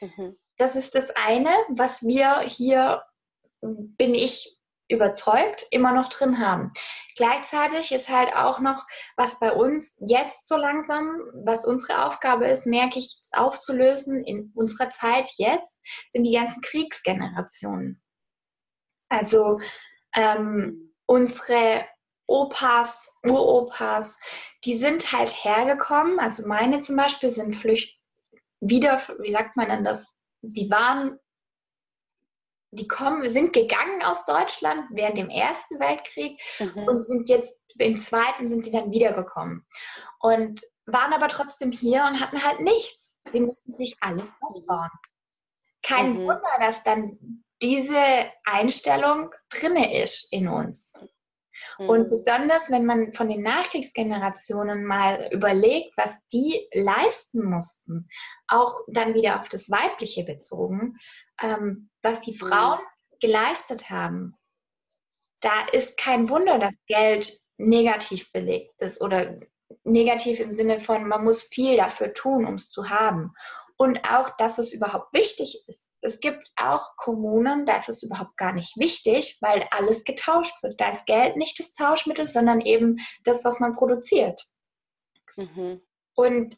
[0.00, 0.36] Mhm.
[0.56, 3.02] Das ist das eine, was wir hier,
[3.60, 4.56] bin ich
[4.88, 6.72] überzeugt, immer noch drin haben.
[7.16, 12.66] Gleichzeitig ist halt auch noch, was bei uns jetzt so langsam, was unsere Aufgabe ist,
[12.66, 15.80] merke ich, aufzulösen in unserer Zeit jetzt,
[16.12, 18.00] sind die ganzen Kriegsgenerationen.
[19.08, 19.60] Also
[20.14, 21.86] ähm, unsere
[22.26, 24.18] Opas, Uropas,
[24.64, 27.98] die sind halt hergekommen, also meine zum Beispiel sind Flücht
[28.60, 30.15] wieder, wie sagt man denn das,
[30.52, 31.18] die waren,
[32.70, 36.84] die kommen, sind gegangen aus Deutschland während dem Ersten Weltkrieg mhm.
[36.86, 39.66] und sind jetzt im Zweiten sind sie dann wiedergekommen
[40.20, 43.18] und waren aber trotzdem hier und hatten halt nichts.
[43.32, 44.90] Sie mussten sich alles aufbauen.
[45.82, 46.18] Kein mhm.
[46.20, 50.92] Wunder, dass dann diese Einstellung drinne ist in uns.
[51.78, 51.88] Mhm.
[51.88, 58.08] Und besonders, wenn man von den Nachkriegsgenerationen mal überlegt, was die leisten mussten,
[58.48, 60.96] auch dann wieder auf das Weibliche bezogen,
[61.42, 62.46] ähm, was die mhm.
[62.46, 63.16] Frauen mhm.
[63.20, 64.34] geleistet haben,
[65.40, 69.38] da ist kein Wunder, dass Geld negativ belegt ist oder
[69.84, 73.32] negativ im Sinne von, man muss viel dafür tun, um es zu haben.
[73.76, 75.88] Und auch, dass es überhaupt wichtig ist.
[76.06, 80.80] Es gibt auch Kommunen, da ist es überhaupt gar nicht wichtig, weil alles getauscht wird.
[80.80, 84.40] Da ist Geld nicht das Tauschmittel, sondern eben das, was man produziert.
[85.34, 85.82] Mhm.
[86.14, 86.56] Und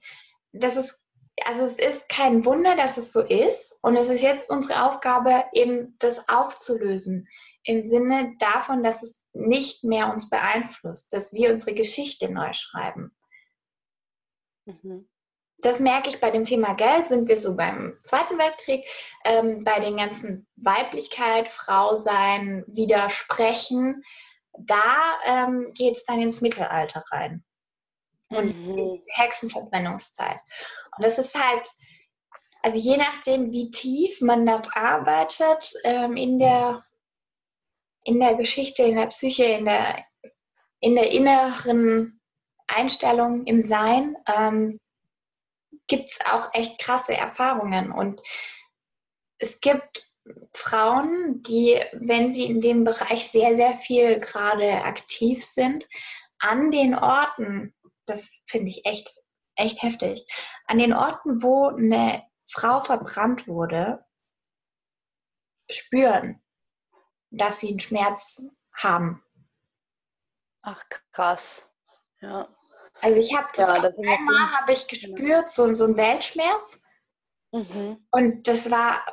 [0.53, 1.01] das ist,
[1.47, 3.75] also es ist kein Wunder, dass es so ist.
[3.81, 7.27] Und es ist jetzt unsere Aufgabe, eben das aufzulösen.
[7.65, 13.17] Im Sinne davon, dass es nicht mehr uns beeinflusst, dass wir unsere Geschichte neu schreiben.
[14.67, 15.09] Mhm
[15.61, 18.87] das merke ich bei dem Thema Geld, sind wir so beim Zweiten Weltkrieg,
[19.25, 24.05] ähm, bei den ganzen Weiblichkeit, Frau sein, Widersprechen.
[24.61, 27.45] Da ähm, geht es dann ins Mittelalter rein.
[28.29, 28.77] Und mhm.
[28.77, 30.39] die Hexenverbrennungszeit.
[30.97, 31.69] Und das ist halt,
[32.63, 36.85] also je nachdem, wie tief man dort arbeitet, ähm, in, der,
[38.05, 40.05] in der Geschichte, in der Psyche, in der,
[40.81, 42.21] in der inneren
[42.69, 44.79] Einstellung, im Sein, ähm,
[45.89, 47.91] gibt es auch echt krasse Erfahrungen.
[47.91, 48.23] Und
[49.39, 50.09] es gibt
[50.53, 55.89] Frauen, die, wenn sie in dem Bereich sehr, sehr viel gerade aktiv sind,
[56.39, 57.75] an den Orten,
[58.07, 59.23] das finde ich echt,
[59.57, 60.25] echt heftig,
[60.67, 64.05] an den Orten, wo eine Frau verbrannt wurde,
[65.71, 66.43] spüren,
[67.31, 68.43] dass sie einen Schmerz
[68.75, 69.23] haben.
[70.63, 71.69] Ach, krass.
[72.21, 72.49] Ja.
[73.01, 76.81] Also ich habe das, ja, das einmal habe ich gespürt, so, so ein Weltschmerz.
[77.53, 78.07] Mhm.
[78.11, 79.05] Und das war,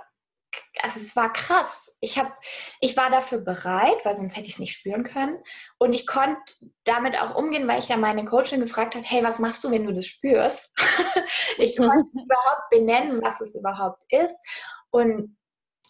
[0.81, 1.95] also es war krass.
[1.99, 2.37] Ich, hab,
[2.79, 5.41] ich war dafür bereit, weil sonst hätte ich es nicht spüren können.
[5.77, 9.39] Und ich konnte damit auch umgehen, weil ich da meine Coachin gefragt habe, hey, was
[9.39, 10.69] machst du, wenn du das spürst?
[11.57, 14.37] ich konnte überhaupt benennen, was es überhaupt ist.
[14.89, 15.37] Und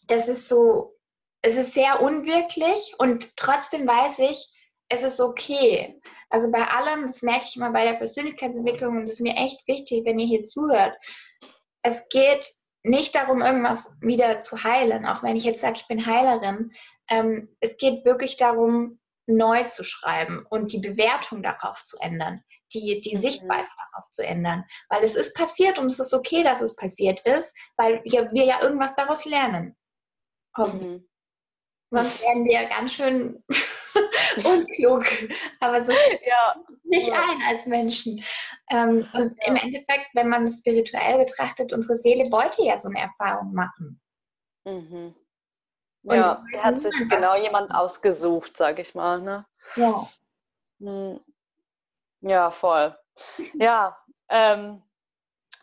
[0.08, 0.96] das ist so,
[1.42, 4.55] es ist sehr unwirklich und trotzdem weiß ich,
[4.90, 6.00] es ist okay.
[6.30, 9.68] Also bei allem, das merke ich immer bei der Persönlichkeitsentwicklung und das ist mir echt
[9.68, 10.96] wichtig, wenn ihr hier zuhört.
[11.82, 12.48] Es geht
[12.84, 16.72] nicht darum, irgendwas wieder zu heilen, auch wenn ich jetzt sage, ich bin Heilerin.
[17.10, 22.44] Ähm, es geht wirklich darum, neu zu schreiben und die Bewertung darauf zu ändern,
[22.74, 23.22] die, die mhm.
[23.22, 24.64] Sichtweise darauf zu ändern.
[24.90, 28.46] Weil es ist passiert und es ist okay, dass es passiert ist, weil wir, wir
[28.46, 29.76] ja irgendwas daraus lernen.
[30.56, 31.02] Hoffentlich.
[31.02, 31.08] Mhm.
[31.96, 33.44] Sonst werden wir ganz schön
[34.44, 35.06] unklug,
[35.62, 36.56] aber so ja.
[36.84, 37.14] nicht ja.
[37.14, 38.24] ein als Menschen.
[38.70, 39.48] Ähm, und ja.
[39.48, 44.02] im Endeffekt, wenn man es spirituell betrachtet, unsere Seele wollte ja so eine Erfahrung machen.
[44.66, 45.16] Mhm.
[46.04, 49.22] ja, er hat sich genau jemand ausgesucht, sag ich mal.
[49.22, 49.46] Ne?
[49.76, 50.08] Ja.
[50.80, 51.20] Hm.
[52.22, 52.98] Ja, voll.
[53.54, 53.98] Ja,
[54.30, 54.82] ähm,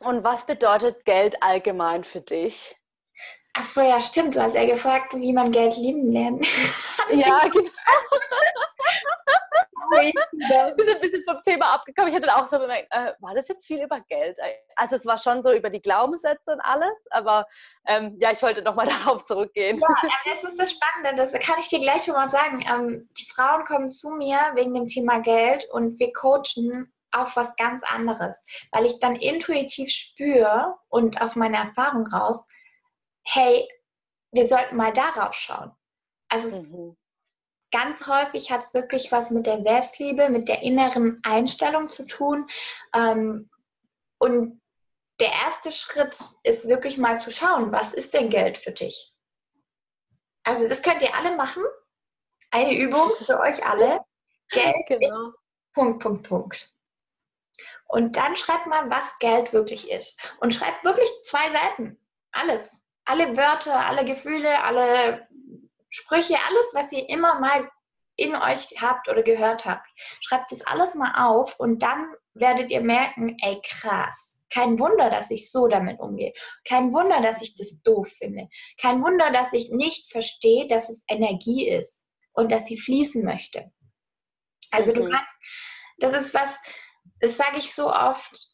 [0.01, 2.77] und was bedeutet Geld allgemein für dich?
[3.55, 4.35] Ach so, ja, stimmt.
[4.35, 6.47] Du hast ja gefragt, wie man Geld lieben lernt.
[7.11, 7.69] ja, genau.
[9.93, 12.09] Wir sind ein bisschen vom Thema abgekommen.
[12.09, 14.39] Ich hatte auch so gemerkt, äh, war das jetzt viel über Geld?
[14.77, 17.47] Also es war schon so über die Glaubenssätze und alles, aber
[17.87, 19.79] ähm, ja, ich wollte nochmal darauf zurückgehen.
[19.79, 22.65] Ja, das ist das Spannende, das kann ich dir gleich schon mal sagen.
[22.67, 27.55] Ähm, die Frauen kommen zu mir wegen dem Thema Geld und wir coachen auf was
[27.57, 32.47] ganz anderes, weil ich dann intuitiv spüre und aus meiner Erfahrung raus,
[33.25, 33.69] hey,
[34.33, 35.73] wir sollten mal darauf schauen.
[36.29, 36.97] Also mhm.
[37.71, 42.49] ganz häufig hat es wirklich was mit der Selbstliebe, mit der inneren Einstellung zu tun.
[42.95, 43.51] Ähm,
[44.19, 44.61] und
[45.21, 49.15] der erste Schritt ist wirklich mal zu schauen, was ist denn Geld für dich?
[50.45, 51.63] Also das könnt ihr alle machen.
[52.51, 54.01] Eine Übung für euch alle.
[54.51, 54.87] Geld.
[54.87, 55.33] Genau.
[55.75, 56.73] Punkt, Punkt, Punkt.
[57.87, 60.35] Und dann schreibt mal, was Geld wirklich ist.
[60.41, 61.99] Und schreibt wirklich zwei Seiten.
[62.33, 65.27] Alles alle Wörter, alle Gefühle, alle
[65.91, 67.69] Sprüche, alles, was ihr immer mal
[68.17, 69.87] in euch habt oder gehört habt.
[70.21, 75.31] Schreibt das alles mal auf und dann werdet ihr merken, ey krass, kein Wunder, dass
[75.31, 76.33] ich so damit umgehe.
[76.67, 78.49] Kein Wunder, dass ich das doof finde.
[78.81, 83.73] Kein Wunder, dass ich nicht verstehe, dass es Energie ist und dass sie fließen möchte.
[84.71, 84.97] Also mhm.
[84.97, 85.35] du kannst,
[85.99, 86.59] das ist was,
[87.21, 88.51] das sage ich so oft,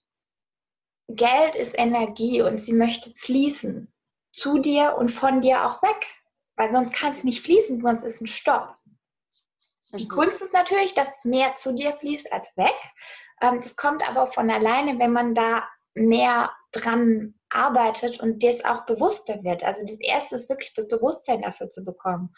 [1.09, 3.93] Geld ist Energie und sie möchte fließen
[4.39, 6.07] zu dir und von dir auch weg.
[6.57, 8.75] Weil sonst kann es nicht fließen, sonst ist ein Stopp.
[9.93, 10.09] Die mhm.
[10.09, 12.75] Kunst ist natürlich, dass mehr zu dir fließt als weg.
[13.41, 18.85] Ähm, das kommt aber von alleine, wenn man da mehr dran arbeitet und das auch
[18.87, 19.63] bewusster wird.
[19.63, 22.35] Also das Erste ist wirklich das Bewusstsein dafür zu bekommen.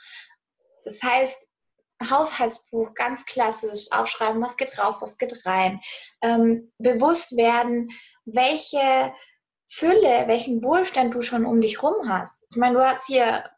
[0.84, 1.36] Das heißt,
[2.08, 5.80] Haushaltsbuch, ganz klassisch, aufschreiben, was geht raus, was geht rein.
[6.22, 7.90] Ähm, bewusst werden,
[8.24, 9.12] welche
[9.70, 12.44] Fülle, welchen Wohlstand du schon um dich rum hast.
[12.50, 13.48] Ich meine, du hast hier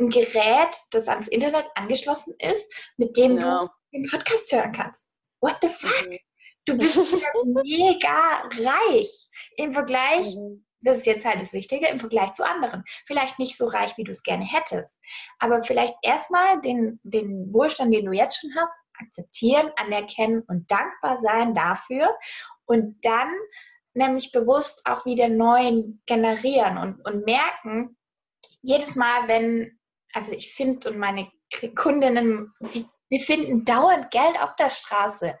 [0.00, 3.60] ein Gerät, das ans Internet angeschlossen ist, mit dem ja.
[3.60, 5.06] du den Podcast hören kannst.
[5.40, 6.08] What the fuck?
[6.08, 6.18] Mhm.
[6.64, 6.96] Du bist
[7.44, 12.84] mega reich im Vergleich mhm das ist jetzt halt das Wichtige im Vergleich zu anderen.
[13.06, 14.98] Vielleicht nicht so reich, wie du es gerne hättest,
[15.38, 21.20] aber vielleicht erstmal den, den Wohlstand, den du jetzt schon hast, akzeptieren, anerkennen und dankbar
[21.20, 22.16] sein dafür
[22.66, 23.28] und dann
[23.98, 27.96] nämlich bewusst auch wieder neuen generieren und, und merken,
[28.62, 29.78] jedes Mal, wenn,
[30.12, 31.30] also ich finde und meine
[31.76, 35.38] Kundinnen, die, wir finden dauernd Geld auf der Straße.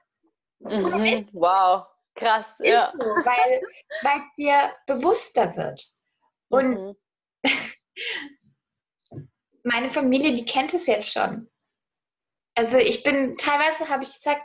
[0.60, 1.86] Mhm, wow.
[2.14, 2.92] Krass, ist ja.
[2.94, 3.62] So, weil
[4.02, 5.88] es dir bewusster wird.
[6.48, 6.96] Und mhm.
[9.62, 11.48] meine Familie, die kennt es jetzt schon.
[12.56, 14.42] Also ich bin, teilweise habe ich gesagt,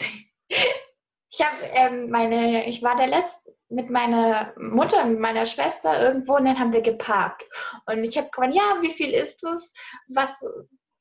[1.32, 6.36] ich habe ähm, meine, ich war der letzte mit meiner Mutter und meiner Schwester irgendwo
[6.36, 7.44] und dann haben wir geparkt.
[7.86, 9.72] Und ich habe gefragt, ja, wie viel ist es?
[10.08, 10.44] Was,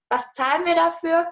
[0.08, 1.32] was zahlen wir dafür?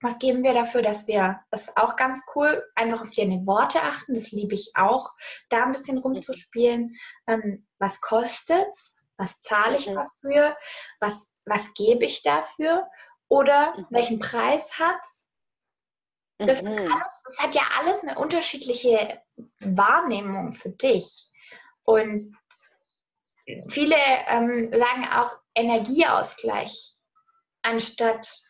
[0.00, 3.80] Was geben wir dafür, dass wir, das ist auch ganz cool, einfach auf deine Worte
[3.80, 5.10] achten, das liebe ich auch,
[5.48, 6.96] da ein bisschen rumzuspielen.
[7.28, 8.00] Ähm, was
[8.48, 8.96] es?
[9.16, 9.94] Was zahle ich mhm.
[9.94, 10.56] dafür?
[10.98, 12.88] Was, was gebe ich dafür?
[13.28, 13.86] Oder mhm.
[13.90, 15.21] welchen Preis hat es?
[16.46, 16.88] Das, mhm.
[16.88, 19.20] das hat ja alles eine unterschiedliche
[19.60, 21.28] Wahrnehmung für dich.
[21.84, 22.36] Und
[23.68, 23.96] viele
[24.28, 26.94] ähm, sagen auch Energieausgleich
[27.62, 28.40] anstatt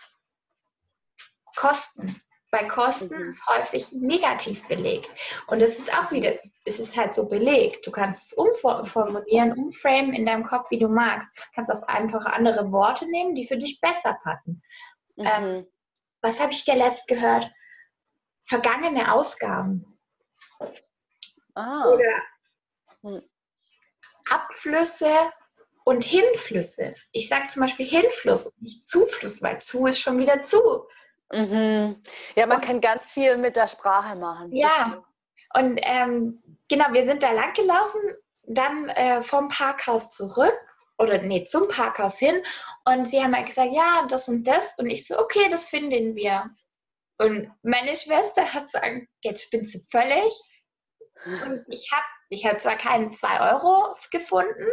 [1.56, 2.20] Kosten.
[2.50, 3.28] Bei Kosten mhm.
[3.28, 5.08] ist häufig negativ belegt.
[5.46, 6.34] Und das ist auch wieder,
[6.66, 7.86] es ist halt so belegt.
[7.86, 11.34] Du kannst es umformulieren, umframen in deinem Kopf, wie du magst.
[11.36, 14.62] Du kannst auch einfach andere Worte nehmen, die für dich besser passen.
[15.16, 15.26] Mhm.
[15.26, 15.66] Ähm,
[16.20, 17.50] was habe ich dir letzt gehört?
[18.44, 19.98] Vergangene Ausgaben.
[21.54, 21.86] Ah.
[21.86, 22.22] Oder
[23.02, 23.22] hm.
[24.30, 25.32] Abflüsse
[25.84, 26.94] und Hinflüsse.
[27.12, 30.86] Ich sage zum Beispiel Hinfluss und nicht Zufluss, weil zu ist schon wieder zu.
[31.32, 32.00] Mhm.
[32.36, 34.52] Ja, man und, kann ganz viel mit der Sprache machen.
[34.52, 35.02] Ja,
[35.54, 38.00] und ähm, genau, wir sind da lang gelaufen,
[38.44, 40.56] dann äh, vom Parkhaus zurück
[40.98, 42.42] oder nee, zum Parkhaus hin
[42.84, 46.14] und sie haben halt gesagt, ja, das und das und ich so, okay, das finden
[46.14, 46.50] wir.
[47.18, 50.32] Und meine Schwester hat gesagt, jetzt spinnst du völlig.
[51.24, 54.68] Und ich habe ich hab zwar keine zwei Euro gefunden,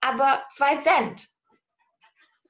[0.00, 1.26] aber zwei Cent.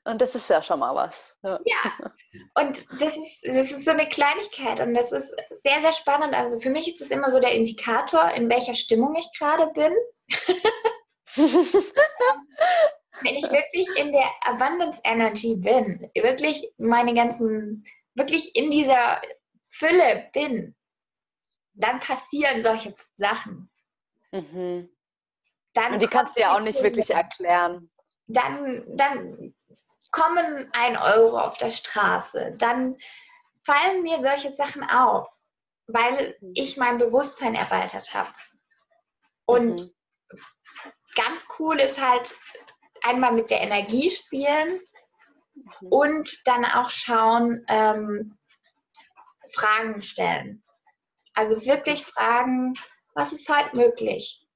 [0.04, 1.34] Und das ist ja schon mal was.
[1.42, 2.12] Ja, ja.
[2.54, 6.34] und das ist, das ist so eine Kleinigkeit und das ist sehr, sehr spannend.
[6.34, 9.92] Also für mich ist das immer so der Indikator, in welcher Stimmung ich gerade bin.
[13.22, 17.84] Wenn ich wirklich in der Abundance Energy bin, wirklich meine ganzen,
[18.18, 19.22] wirklich in dieser
[19.70, 20.76] Fülle bin,
[21.74, 23.70] dann passieren solche Sachen.
[24.32, 24.90] Mhm.
[25.72, 27.90] Dann und die kannst du ja auch nicht wirklich erklären.
[28.26, 29.54] Dann, dann
[30.10, 32.96] kommen ein Euro auf der Straße, dann
[33.64, 35.28] fallen mir solche Sachen auf,
[35.86, 38.32] weil ich mein Bewusstsein erweitert habe.
[39.46, 40.40] Und mhm.
[41.14, 42.36] ganz cool ist halt
[43.02, 44.80] einmal mit der Energie spielen
[45.80, 45.88] mhm.
[45.88, 48.38] und dann auch schauen, ähm,
[49.52, 50.62] Fragen stellen.
[51.34, 52.74] Also wirklich fragen,
[53.14, 54.46] was ist heute möglich?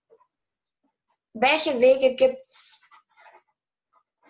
[1.33, 2.81] Welche Wege gibt es,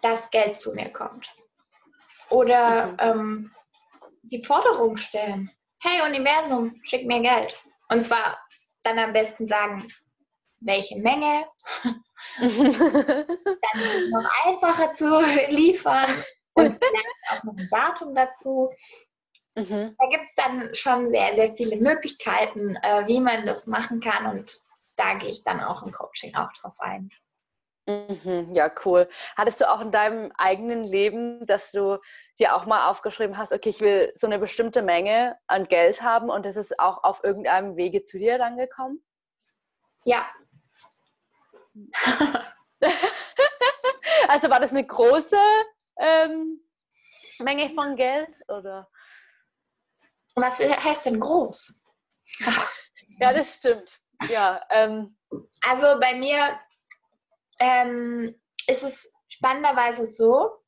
[0.02, 1.34] dass Geld zu mir kommt.
[2.30, 2.96] Oder mhm.
[2.98, 3.54] ähm,
[4.22, 5.50] die Forderung stellen.
[5.80, 7.60] Hey Universum, schick mir Geld.
[7.88, 8.38] Und zwar
[8.82, 9.88] dann am besten sagen,
[10.60, 11.46] welche Menge.
[12.38, 18.70] dann ist es noch einfacher zu liefern und vielleicht auch noch ein Datum dazu.
[19.54, 19.94] Mhm.
[19.98, 24.26] Da gibt es dann schon sehr, sehr viele Möglichkeiten, äh, wie man das machen kann
[24.26, 24.52] und
[24.96, 27.10] da gehe ich dann auch im Coaching auch drauf ein.
[27.86, 29.08] Mhm, ja, cool.
[29.36, 31.98] Hattest du auch in deinem eigenen Leben, dass du
[32.38, 36.30] dir auch mal aufgeschrieben hast, okay, ich will so eine bestimmte Menge an Geld haben
[36.30, 39.04] und das ist auch auf irgendeinem Wege zu dir dann gekommen?
[40.04, 40.30] Ja.
[44.28, 45.36] also war das eine große
[45.98, 46.60] ähm,
[47.38, 48.88] Menge von Geld oder?
[50.34, 51.84] Was heißt denn groß?
[53.18, 54.00] ja, das stimmt.
[54.28, 54.64] Ja.
[54.70, 55.16] Ähm,
[55.62, 56.58] also bei mir
[57.58, 60.62] ähm, ist es spannenderweise so,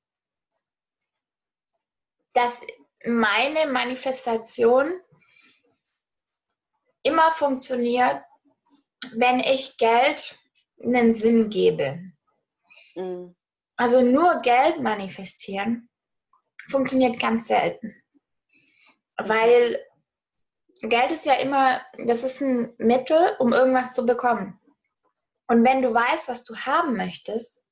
[2.33, 2.63] dass
[3.05, 5.01] meine Manifestation
[7.03, 8.23] immer funktioniert,
[9.13, 10.39] wenn ich Geld
[10.85, 12.01] einen Sinn gebe.
[12.95, 13.37] Mhm.
[13.77, 15.89] Also nur Geld manifestieren
[16.69, 17.95] funktioniert ganz selten.
[19.17, 19.79] weil
[20.83, 24.59] Geld ist ja immer, das ist ein Mittel, um irgendwas zu bekommen.
[25.47, 27.65] Und wenn du weißt, was du haben möchtest,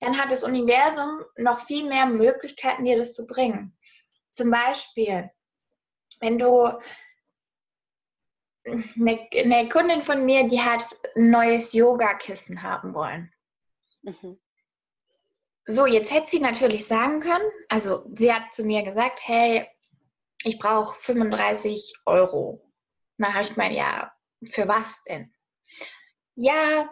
[0.00, 3.76] dann hat das Universum noch viel mehr Möglichkeiten, dir das zu bringen.
[4.30, 5.30] Zum Beispiel,
[6.20, 6.66] wenn du
[8.64, 10.84] eine, eine Kundin von mir, die hat
[11.14, 13.32] ein neues Yoga-Kissen haben wollen.
[14.02, 14.38] Mhm.
[15.66, 19.66] So, jetzt hätte sie natürlich sagen können, also sie hat zu mir gesagt, hey,
[20.44, 22.62] ich brauche 35 Euro.
[23.16, 24.12] Na, habe ich gemeint, ja,
[24.44, 25.34] für was denn?
[26.36, 26.88] Ja,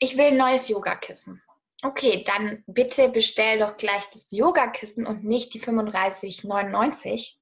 [0.00, 1.42] ich will ein neues Yogakissen.
[1.82, 7.36] Okay, dann bitte bestell doch gleich das Yogakissen und nicht die 35,99,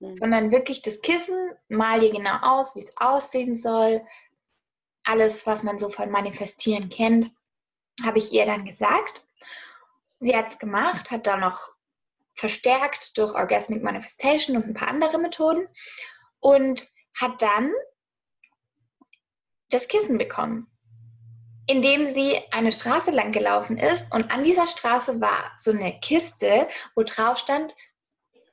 [0.00, 0.14] mhm.
[0.14, 4.04] sondern wirklich das Kissen, mal dir genau aus, wie es aussehen soll.
[5.04, 7.30] Alles, was man so von Manifestieren kennt,
[8.02, 9.24] habe ich ihr dann gesagt.
[10.24, 11.74] Sie hat es gemacht, hat dann noch
[12.32, 15.68] verstärkt durch Orgasmic Manifestation und ein paar andere Methoden
[16.40, 17.70] und hat dann
[19.68, 20.66] das Kissen bekommen,
[21.66, 26.68] indem sie eine Straße lang gelaufen ist und an dieser Straße war so eine Kiste,
[26.94, 27.74] wo drauf stand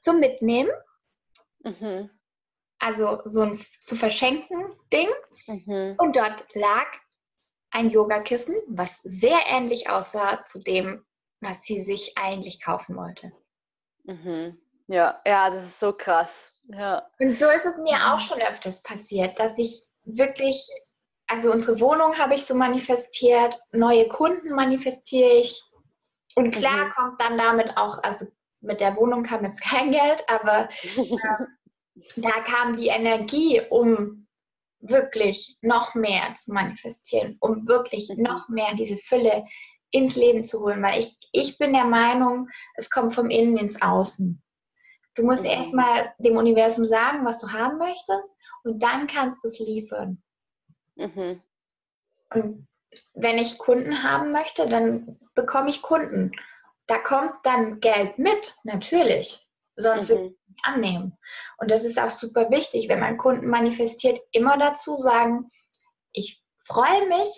[0.02, 0.72] zum Mitnehmen.
[1.64, 2.10] Mhm.
[2.80, 5.08] Also so ein zu verschenken Ding.
[5.48, 5.96] Mhm.
[6.00, 6.88] Und dort lag
[7.70, 11.06] ein Yogakissen, was sehr ähnlich aussah zu dem,
[11.42, 13.32] was sie sich eigentlich kaufen wollte.
[14.04, 14.58] Mhm.
[14.88, 16.46] Ja, ja, das ist so krass.
[16.68, 17.08] Ja.
[17.20, 18.04] Und so ist es mir mhm.
[18.04, 20.68] auch schon öfters passiert, dass ich wirklich,
[21.28, 25.64] also unsere Wohnung habe ich so manifestiert, neue Kunden manifestiere ich.
[26.36, 26.90] Und klar mhm.
[26.92, 28.28] kommt dann damit auch, also
[28.62, 31.46] mit der Wohnung kam jetzt kein Geld, aber äh,
[32.16, 34.28] da kam die Energie, um
[34.80, 38.24] wirklich noch mehr zu manifestieren, um wirklich mhm.
[38.24, 39.46] noch mehr diese Fülle
[39.92, 43.82] ins Leben zu holen, weil ich, ich bin der Meinung, es kommt vom Innen ins
[43.82, 44.42] Außen.
[45.16, 45.50] Du musst mhm.
[45.50, 48.30] erstmal dem Universum sagen, was du haben möchtest
[48.64, 50.22] und dann kannst du es liefern.
[50.96, 51.42] Mhm.
[52.34, 52.68] Und
[53.14, 56.32] wenn ich Kunden haben möchte, dann bekomme ich Kunden.
[56.88, 59.48] Da kommt dann Geld mit, natürlich.
[59.76, 60.10] Sonst mhm.
[60.10, 61.18] würde ich nicht annehmen.
[61.58, 65.50] Und das ist auch super wichtig, wenn man Kunden manifestiert, immer dazu sagen,
[66.14, 67.30] ich freue mich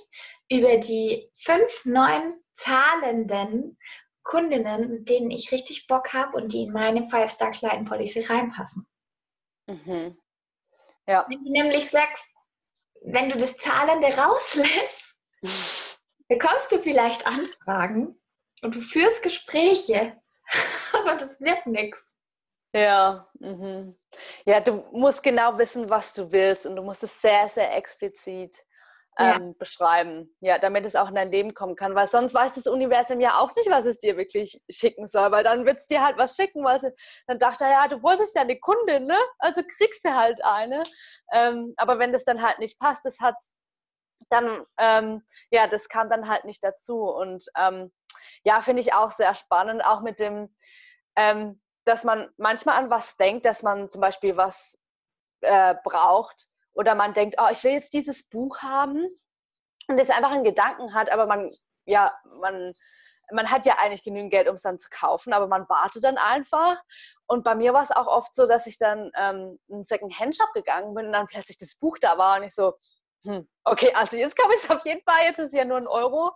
[0.49, 3.77] über die fünf neuen zahlenden
[4.23, 8.87] Kundinnen, mit denen ich richtig Bock habe und die in meine Five-Star-Kleiden-Policy reinpassen.
[9.67, 10.17] Mhm.
[11.07, 11.25] Ja.
[11.29, 12.25] Wenn du nämlich sagst,
[13.01, 15.15] wenn du das Zahlende rauslässt,
[16.29, 18.19] bekommst du vielleicht Anfragen
[18.61, 20.17] und du führst Gespräche,
[20.93, 22.13] aber das wird nichts.
[22.75, 23.95] Ja, mhm.
[24.45, 28.57] ja, du musst genau wissen, was du willst und du musst es sehr, sehr explizit
[29.17, 29.35] ja.
[29.35, 32.67] ähm, beschreiben, ja, damit es auch in dein Leben kommen kann, weil sonst weiß das
[32.67, 36.03] Universum ja auch nicht, was es dir wirklich schicken soll, weil dann wird es dir
[36.03, 36.91] halt was schicken, weil sie,
[37.27, 39.17] dann dachte er, ja, du wolltest ja eine Kundin, ne?
[39.39, 40.83] Also kriegst du halt eine.
[41.31, 43.35] Ähm, aber wenn das dann halt nicht passt, das hat
[44.29, 47.03] dann, ähm, ja, das kam dann halt nicht dazu.
[47.03, 47.91] Und ähm,
[48.43, 50.53] ja, finde ich auch sehr spannend, auch mit dem,
[51.15, 54.77] ähm, dass man manchmal an was denkt, dass man zum Beispiel was
[55.41, 59.07] äh, braucht, oder man denkt, oh, ich will jetzt dieses Buch haben
[59.87, 61.51] und es einfach einen Gedanken hat, aber man,
[61.85, 62.73] ja, man,
[63.31, 66.17] man hat ja eigentlich genügend Geld, um es dann zu kaufen, aber man wartet dann
[66.17, 66.81] einfach.
[67.25, 70.53] Und bei mir war es auch oft so, dass ich dann ähm, in einen Second-Hand-Shop
[70.53, 72.73] gegangen bin und dann plötzlich das Buch da war und ich so,
[73.25, 75.77] hm, okay, also jetzt kann ich es auf jeden Fall, jetzt ist es ja nur
[75.77, 76.31] ein Euro.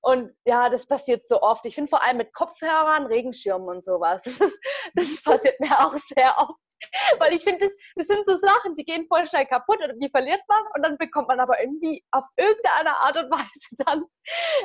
[0.00, 1.64] Und ja, das passiert so oft.
[1.66, 4.22] Ich finde vor allem mit Kopfhörern, Regenschirmen und sowas.
[4.94, 6.69] Das, ist, das passiert mir auch sehr oft.
[7.18, 10.10] Weil ich finde, das, das sind so Sachen, die gehen voll schnell kaputt oder die
[10.10, 14.04] verliert man und dann bekommt man aber irgendwie auf irgendeine Art und Weise dann,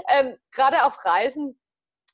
[0.09, 1.59] ähm, gerade auf Reisen,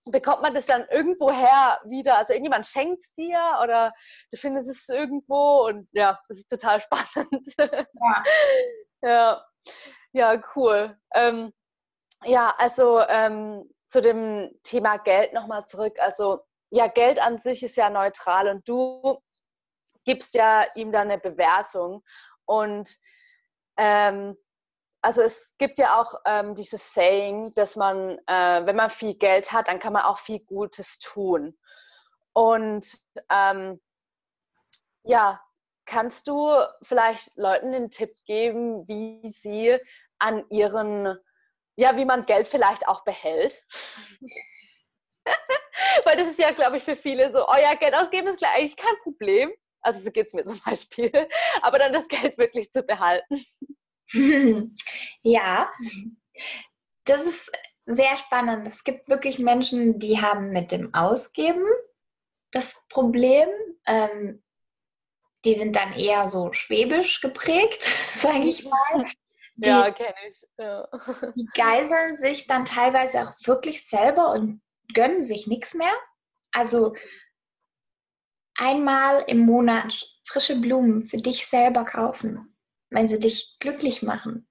[0.05, 2.17] bekommt man das dann irgendwoher wieder?
[2.17, 3.93] Also irgendjemand schenkt es dir oder
[4.31, 7.47] du findest es irgendwo und ja, das ist total spannend.
[7.57, 8.23] Ja.
[9.01, 9.45] ja.
[10.13, 10.97] ja, cool.
[11.13, 11.53] Ähm,
[12.23, 15.97] ja, also ähm, zu dem Thema Geld nochmal zurück.
[15.99, 16.41] Also
[16.71, 19.19] ja, Geld an sich ist ja neutral und du
[20.05, 22.03] gibst ja ihm dann eine Bewertung.
[22.45, 22.95] Und
[23.77, 24.35] ähm,
[25.01, 29.51] also es gibt ja auch ähm, dieses Saying, dass man, äh, wenn man viel Geld
[29.51, 31.57] hat, dann kann man auch viel Gutes tun.
[32.33, 32.97] Und
[33.29, 33.81] ähm,
[35.03, 35.41] ja,
[35.85, 36.51] kannst du
[36.83, 39.77] vielleicht Leuten den Tipp geben, wie sie
[40.19, 41.17] an ihren,
[41.75, 43.65] ja, wie man Geld vielleicht auch behält?
[46.05, 48.77] Weil das ist ja, glaube ich, für viele so, oh ja, Geld ausgeben ist eigentlich
[48.77, 49.51] kein Problem.
[49.81, 51.11] Also so geht es mir zum Beispiel.
[51.61, 53.43] Aber dann das Geld wirklich zu behalten.
[55.23, 55.71] Ja,
[57.05, 57.49] das ist
[57.85, 58.67] sehr spannend.
[58.67, 61.65] Es gibt wirklich Menschen, die haben mit dem Ausgeben
[62.51, 63.47] das Problem.
[63.85, 64.43] Ähm,
[65.45, 67.83] die sind dann eher so schwäbisch geprägt,
[68.15, 69.05] sage ich mal.
[69.55, 70.47] Die, ja, kenne ich.
[70.57, 70.87] Ja.
[71.35, 74.61] Die geiseln sich dann teilweise auch wirklich selber und
[74.93, 75.93] gönnen sich nichts mehr.
[76.51, 76.95] Also
[78.61, 82.55] einmal im Monat frische Blumen für dich selber kaufen,
[82.89, 84.47] wenn sie dich glücklich machen.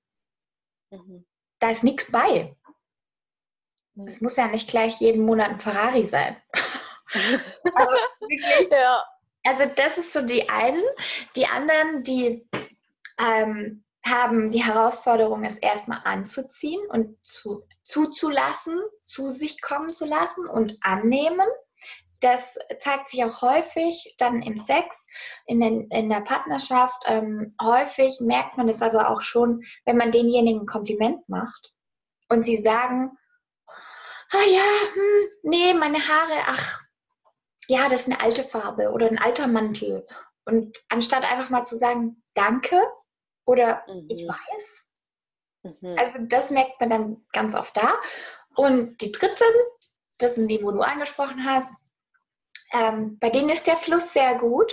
[0.91, 1.25] Mhm.
[1.61, 2.57] Da ist nichts bei.
[3.95, 4.05] Mhm.
[4.05, 6.37] Es muss ja nicht gleich jeden Monat ein Ferrari sein.
[7.75, 9.03] Aber wirklich, ja.
[9.45, 10.83] Also das ist so die einen.
[11.37, 12.49] Die anderen, die
[13.19, 20.47] ähm, haben die Herausforderung, es erstmal anzuziehen und zu, zuzulassen, zu sich kommen zu lassen
[20.47, 21.47] und annehmen.
[22.21, 25.07] Das zeigt sich auch häufig dann im Sex,
[25.47, 27.03] in, den, in der Partnerschaft.
[27.07, 31.73] Ähm, häufig merkt man es aber auch schon, wenn man denjenigen ein Kompliment macht
[32.29, 33.17] und sie sagen,
[34.33, 34.63] ah ja,
[34.95, 36.81] hm, nee, meine Haare, ach,
[37.69, 40.07] ja, das ist eine alte Farbe oder ein alter Mantel.
[40.45, 42.83] Und anstatt einfach mal zu sagen, danke
[43.45, 44.07] oder mhm.
[44.09, 44.89] ich weiß.
[45.63, 45.97] Mhm.
[45.99, 47.95] Also das merkt man dann ganz oft da.
[48.55, 49.45] Und die dritten,
[50.19, 51.77] das sind die, wo du angesprochen hast,
[52.73, 54.73] ähm, bei denen ist der Fluss sehr gut.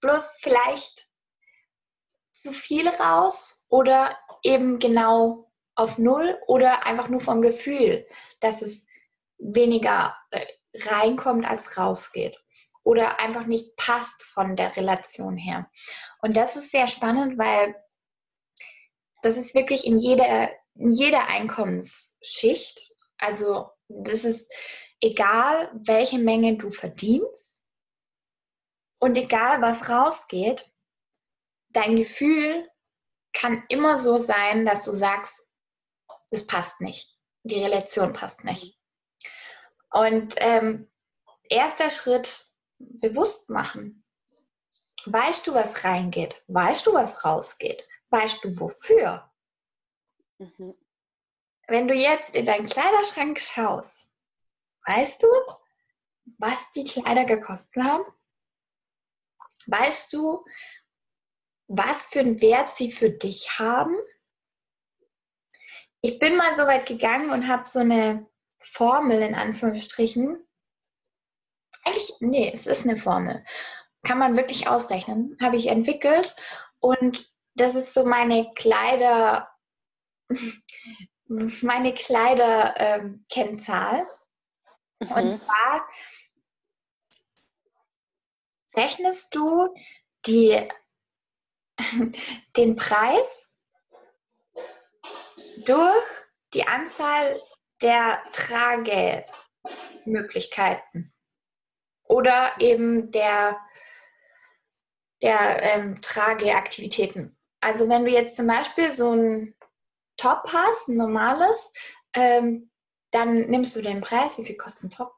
[0.00, 1.08] Bloß vielleicht
[2.32, 8.06] zu viel raus oder eben genau auf Null oder einfach nur vom Gefühl,
[8.40, 8.86] dass es
[9.38, 12.38] weniger äh, reinkommt, als rausgeht.
[12.82, 15.68] Oder einfach nicht passt von der Relation her.
[16.20, 17.74] Und das ist sehr spannend, weil
[19.22, 22.92] das ist wirklich in jeder, in jeder Einkommensschicht.
[23.18, 24.52] Also das ist
[25.00, 27.62] egal, welche Menge du verdienst
[28.98, 30.70] und egal, was rausgeht,
[31.70, 32.68] dein Gefühl
[33.32, 35.46] kann immer so sein, dass du sagst,
[36.30, 37.16] das passt nicht.
[37.42, 38.78] Die Relation passt nicht.
[39.90, 40.90] Und ähm,
[41.48, 42.44] erster Schritt,
[42.78, 44.04] bewusst machen.
[45.04, 46.42] Weißt du, was reingeht?
[46.48, 47.86] Weißt du, was rausgeht?
[48.10, 49.30] Weißt du, wofür?
[50.38, 50.74] Mhm.
[51.68, 54.05] Wenn du jetzt in deinen Kleiderschrank schaust,
[54.86, 55.28] weißt du,
[56.38, 58.04] was die Kleider gekostet haben?
[59.66, 60.44] Weißt du,
[61.68, 63.96] was für einen Wert sie für dich haben?
[66.00, 68.26] Ich bin mal so weit gegangen und habe so eine
[68.60, 70.46] Formel in Anführungsstrichen.
[71.84, 73.44] Eigentlich, nee, es ist eine Formel.
[74.04, 75.36] Kann man wirklich ausrechnen.
[75.40, 76.36] Habe ich entwickelt.
[76.78, 79.50] Und das ist so meine Kleider,
[81.26, 84.00] meine Kleiderkennzahl.
[84.00, 84.06] Ähm,
[85.00, 85.12] mhm.
[85.12, 85.88] Und zwar
[88.74, 89.74] rechnest du
[90.26, 90.68] die,
[92.56, 93.56] den Preis
[95.64, 96.04] durch
[96.54, 97.40] die Anzahl
[97.82, 101.12] der Tragemöglichkeiten
[102.04, 103.58] oder eben der,
[105.22, 107.36] der ähm, Trageaktivitäten.
[107.60, 109.54] Also wenn du jetzt zum Beispiel so ein
[110.16, 111.72] Top hast, ein normales,
[112.14, 112.70] ähm,
[113.16, 115.16] dann nimmst du den Preis, wie viel kostet ein Top?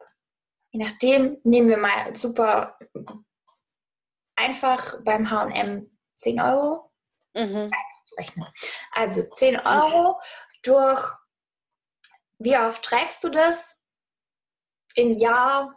[0.70, 2.78] Je nachdem nehmen wir mal super
[4.36, 6.92] einfach beim H&M 10 Euro.
[7.34, 7.64] Mhm.
[7.64, 8.46] Einfach zu rechnen.
[8.92, 10.20] Also 10 Euro
[10.62, 11.04] durch
[12.38, 13.76] wie oft trägst du das?
[14.94, 15.76] Im Jahr,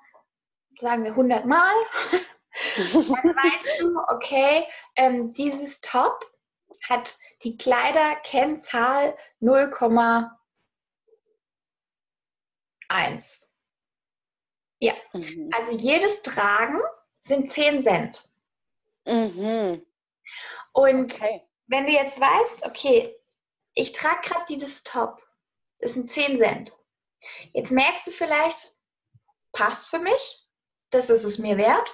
[0.77, 1.73] sagen wir 100 Mal.
[2.75, 6.23] Dann weißt du, okay, ähm, dieses Top
[6.87, 9.17] hat die Kleiderkennzahl
[12.91, 13.47] 0,1.
[14.79, 15.49] Ja, mhm.
[15.55, 16.79] also jedes Tragen
[17.19, 18.29] sind 10 Cent.
[19.05, 19.85] Mhm.
[20.73, 21.41] Und okay.
[21.67, 23.15] wenn du jetzt weißt, okay,
[23.73, 25.21] ich trage gerade dieses Top
[25.81, 26.77] das sind 10 Cent.
[27.53, 28.73] Jetzt merkst du vielleicht,
[29.51, 30.47] passt für mich,
[30.91, 31.93] das ist es mir wert.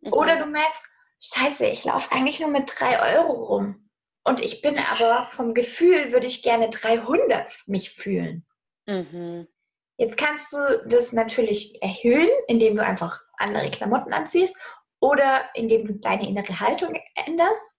[0.00, 0.12] Mhm.
[0.12, 0.84] Oder du merkst,
[1.20, 3.90] scheiße, ich laufe eigentlich nur mit 3 Euro rum.
[4.24, 8.46] Und ich bin aber vom Gefühl, würde ich gerne 300 mich fühlen.
[8.86, 9.48] Mhm.
[9.96, 14.56] Jetzt kannst du das natürlich erhöhen, indem du einfach andere Klamotten anziehst
[15.00, 17.78] oder indem du deine innere Haltung änderst,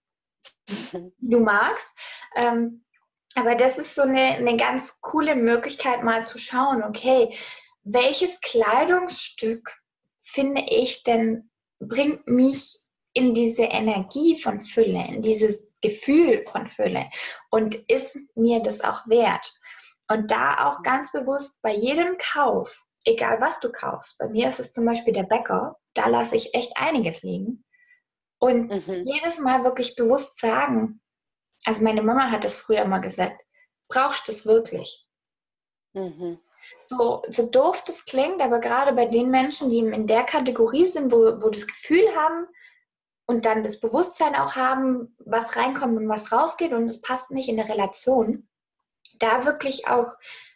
[0.68, 1.88] die du magst.
[2.36, 2.84] Ähm,
[3.34, 7.36] aber das ist so eine, eine ganz coole Möglichkeit, mal zu schauen, okay,
[7.82, 9.70] welches Kleidungsstück
[10.22, 11.50] finde ich denn,
[11.80, 12.78] bringt mich
[13.12, 17.10] in diese Energie von Fülle, in dieses Gefühl von Fülle
[17.50, 19.52] und ist mir das auch wert?
[20.08, 24.60] Und da auch ganz bewusst bei jedem Kauf, egal was du kaufst, bei mir ist
[24.60, 27.64] es zum Beispiel der Bäcker, da lasse ich echt einiges liegen.
[28.38, 29.04] Und mhm.
[29.04, 31.00] jedes Mal wirklich bewusst sagen,
[31.64, 33.40] also meine Mama hat das früher immer gesagt,
[33.88, 35.06] brauchst du das wirklich?
[35.94, 36.38] Mhm.
[36.82, 41.12] So, so doof das klingt, aber gerade bei den Menschen, die in der Kategorie sind,
[41.12, 42.46] wo, wo das Gefühl haben,
[43.26, 47.48] und dann das Bewusstsein auch haben, was reinkommt und was rausgeht und es passt nicht
[47.48, 48.48] in der Relation,
[49.18, 50.14] da wirklich auch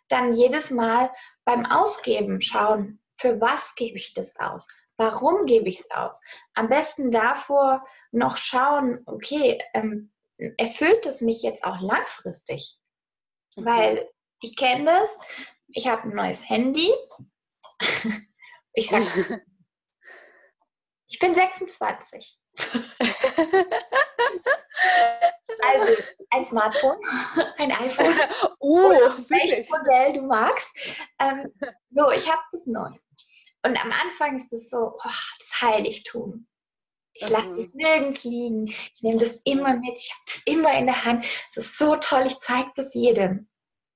[0.08, 1.10] dann jedes Mal
[1.44, 4.66] beim Ausgeben schauen, für was gebe ich das aus?
[4.96, 6.20] Warum gebe ich es aus?
[6.54, 10.12] Am besten davor noch schauen, okay, ähm,
[10.56, 12.78] erfüllt es mich jetzt auch langfristig?
[13.56, 13.64] Mhm.
[13.64, 15.16] Weil ich kenne das,
[15.68, 16.90] ich habe ein neues Handy.
[18.72, 19.06] ich sage,
[21.08, 22.38] ich bin 26.
[25.62, 26.98] also ein Smartphone,
[27.58, 28.14] ein iPhone.
[28.60, 28.90] Uh,
[29.28, 30.76] welches Modell du magst.
[31.20, 31.50] Ähm,
[31.90, 32.90] so, ich habe das neu.
[33.62, 36.46] Und am Anfang ist es so, oh, das Heiligtum.
[37.14, 37.76] Ich lasse es mhm.
[37.76, 38.66] nirgends liegen.
[38.66, 39.96] Ich nehme das immer mit.
[39.96, 41.24] Ich habe es immer in der Hand.
[41.50, 42.24] Es ist so toll.
[42.26, 43.48] Ich zeige das jedem.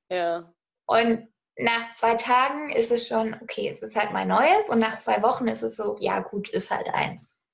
[0.08, 0.52] Ja.
[0.86, 4.68] Und nach zwei Tagen ist es schon, okay, es ist halt mein neues.
[4.68, 7.44] Und nach zwei Wochen ist es so, ja gut, ist halt eins.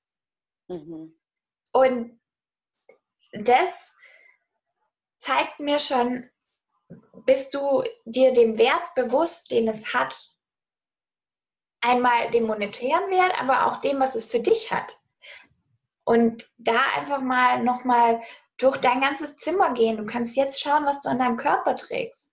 [0.67, 1.19] Mhm.
[1.71, 2.18] Und
[3.31, 3.93] das
[5.17, 6.29] zeigt mir schon,
[7.25, 10.31] bist du dir dem Wert bewusst, den es hat,
[11.81, 14.99] einmal dem monetären Wert, aber auch dem, was es für dich hat.
[16.03, 18.21] Und da einfach mal nochmal
[18.57, 19.97] durch dein ganzes Zimmer gehen.
[19.97, 22.31] Du kannst jetzt schauen, was du an deinem Körper trägst.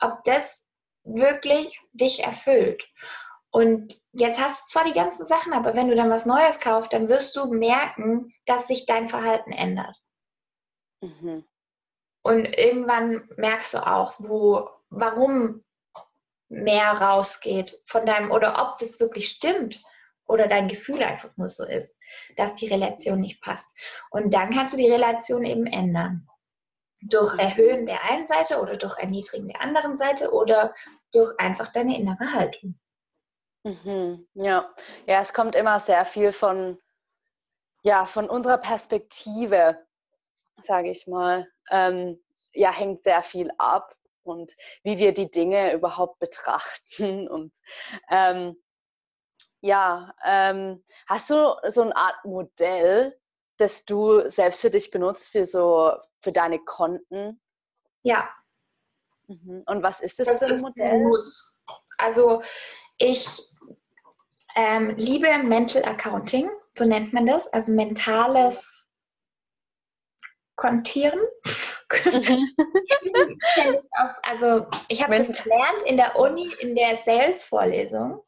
[0.00, 0.64] Ob das
[1.04, 2.88] wirklich dich erfüllt.
[3.50, 6.92] Und jetzt hast du zwar die ganzen Sachen, aber wenn du dann was Neues kaufst,
[6.92, 9.96] dann wirst du merken, dass sich dein Verhalten ändert.
[11.00, 11.44] Mhm.
[12.22, 15.64] Und irgendwann merkst du auch, wo, warum
[16.48, 19.82] mehr rausgeht von deinem oder ob das wirklich stimmt
[20.26, 21.96] oder dein Gefühl einfach nur so ist,
[22.36, 23.70] dass die Relation nicht passt.
[24.10, 26.26] Und dann kannst du die Relation eben ändern.
[27.02, 30.74] Durch Erhöhen der einen Seite oder durch Erniedrigen der anderen Seite oder
[31.12, 32.78] durch einfach deine innere Haltung.
[33.64, 34.26] Mhm.
[34.34, 34.74] Ja.
[35.06, 36.78] ja, es kommt immer sehr viel von,
[37.82, 39.78] ja, von unserer Perspektive,
[40.64, 41.48] sage ich mal.
[41.70, 42.20] Ähm,
[42.52, 47.28] ja, hängt sehr viel ab und wie wir die Dinge überhaupt betrachten.
[47.28, 47.52] Und
[48.10, 48.56] ähm,
[49.60, 53.18] ja, ähm, hast du so eine Art Modell,
[53.58, 57.40] das du selbst für dich benutzt für so für deine Konten?
[58.02, 58.28] Ja.
[59.26, 59.62] Mhm.
[59.66, 61.00] Und was ist das, das für ein Modell?
[61.00, 61.60] Muss.
[61.98, 62.42] Also
[62.98, 63.26] ich
[64.56, 68.79] ähm, liebe Mental Accounting, so nennt man das, also mentales
[70.60, 71.18] Kontieren.
[72.04, 72.46] Mhm.
[74.22, 78.22] also ich habe das gelernt in der Uni, in der Sales-Vorlesung,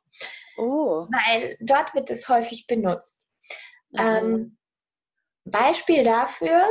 [0.57, 1.07] oh.
[1.11, 3.29] weil dort wird es häufig benutzt.
[3.91, 4.01] Mhm.
[4.01, 4.59] Ähm,
[5.45, 6.65] Beispiel dafür,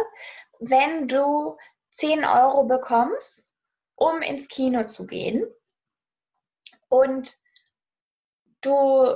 [0.59, 1.57] wenn du
[1.91, 3.47] 10 Euro bekommst,
[3.95, 5.45] um ins Kino zu gehen
[6.89, 7.37] und
[8.61, 9.15] du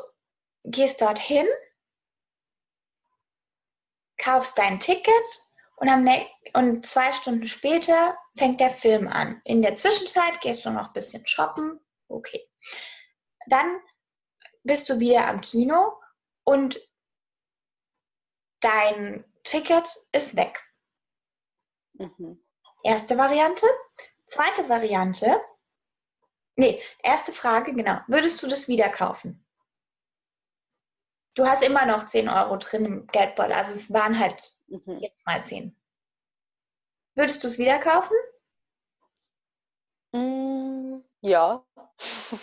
[0.63, 1.47] gehst dorthin,
[4.19, 5.43] kaufst dein Ticket
[5.77, 6.07] und, am
[6.53, 9.41] und zwei Stunden später fängt der Film an.
[9.43, 11.79] In der Zwischenzeit gehst du noch ein bisschen shoppen.
[12.07, 12.49] Okay.
[13.47, 13.79] Dann
[14.63, 15.93] bist du wieder am Kino
[16.43, 16.79] und
[18.61, 20.63] dein Ticket ist weg.
[21.93, 22.43] Mhm.
[22.83, 23.65] Erste Variante.
[24.25, 25.39] Zweite Variante.
[26.55, 27.99] Nee, erste Frage, genau.
[28.07, 29.45] Würdest du das wieder kaufen?
[31.35, 33.53] Du hast immer noch 10 Euro drin im Geldbeutel.
[33.53, 34.97] Also es waren halt mhm.
[34.99, 35.75] jetzt mal 10.
[37.15, 38.15] Würdest du es wieder kaufen?
[40.11, 41.65] Mm, ja.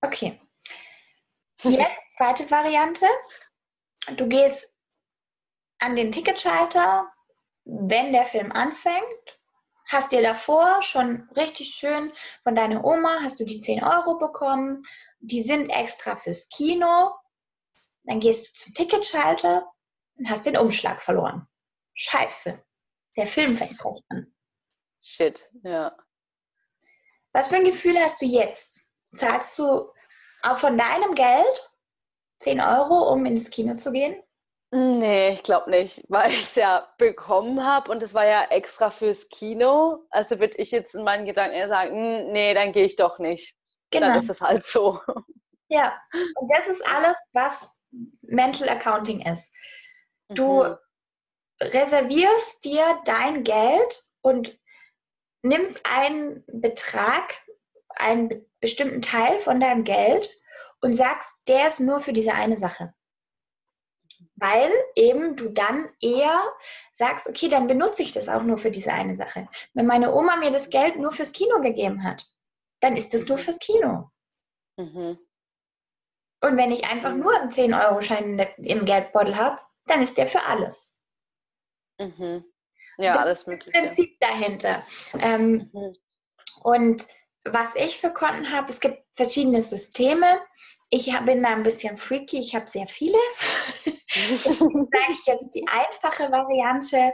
[0.00, 0.38] Okay.
[1.62, 3.06] Jetzt zweite Variante.
[4.18, 4.70] Du gehst
[5.78, 7.10] an den Ticketschalter,
[7.64, 9.38] wenn der Film anfängt,
[9.86, 14.82] hast dir davor schon richtig schön von deiner Oma, hast du die 10 Euro bekommen,
[15.20, 17.14] die sind extra fürs Kino,
[18.02, 19.66] dann gehst du zum Ticketschalter
[20.16, 21.46] und hast den Umschlag verloren.
[21.94, 22.60] Scheiße.
[23.16, 24.34] Der Film fängt gleich an.
[25.00, 25.96] Shit, ja.
[27.32, 28.88] Was für ein Gefühl hast du jetzt?
[29.14, 29.92] Zahlst du
[30.42, 31.70] auch von deinem Geld
[32.40, 34.22] 10 Euro, um ins Kino zu gehen?
[34.70, 38.90] Nee, ich glaube nicht, weil ich es ja bekommen habe und es war ja extra
[38.90, 40.04] fürs Kino.
[40.10, 43.20] Also würde ich jetzt in meinen Gedanken eher sagen, hm, nee, dann gehe ich doch
[43.20, 43.56] nicht.
[43.90, 44.08] Genau.
[44.08, 45.00] Dann ist es halt so.
[45.68, 45.98] Ja,
[46.36, 47.72] und das ist alles, was
[48.20, 49.50] Mental Accounting ist.
[50.34, 50.76] Du mhm.
[51.60, 54.58] reservierst dir dein Geld und
[55.42, 57.34] nimmst einen Betrag,
[57.90, 60.28] einen bestimmten Teil von deinem Geld
[60.80, 62.94] und sagst, der ist nur für diese eine Sache.
[64.36, 66.42] Weil eben du dann eher
[66.92, 69.48] sagst, okay, dann benutze ich das auch nur für diese eine Sache.
[69.74, 72.26] Wenn meine Oma mir das Geld nur fürs Kino gegeben hat,
[72.80, 74.10] dann ist es nur fürs Kino.
[74.76, 75.18] Mhm.
[76.40, 80.96] Und wenn ich einfach nur einen 10-Euro-Schein im Geldbeutel habe, dann ist der für alles.
[81.98, 82.44] Mhm.
[82.98, 83.72] Ja, das alles Mögliche.
[83.72, 84.84] Das Prinzip dahinter.
[85.18, 85.96] Ähm, mhm.
[86.62, 87.06] Und
[87.44, 90.40] was ich für Konten habe, es gibt verschiedene Systeme.
[90.90, 93.18] Ich bin da ein bisschen freaky, ich habe sehr viele.
[94.14, 97.12] sage ich jetzt die einfache Variante.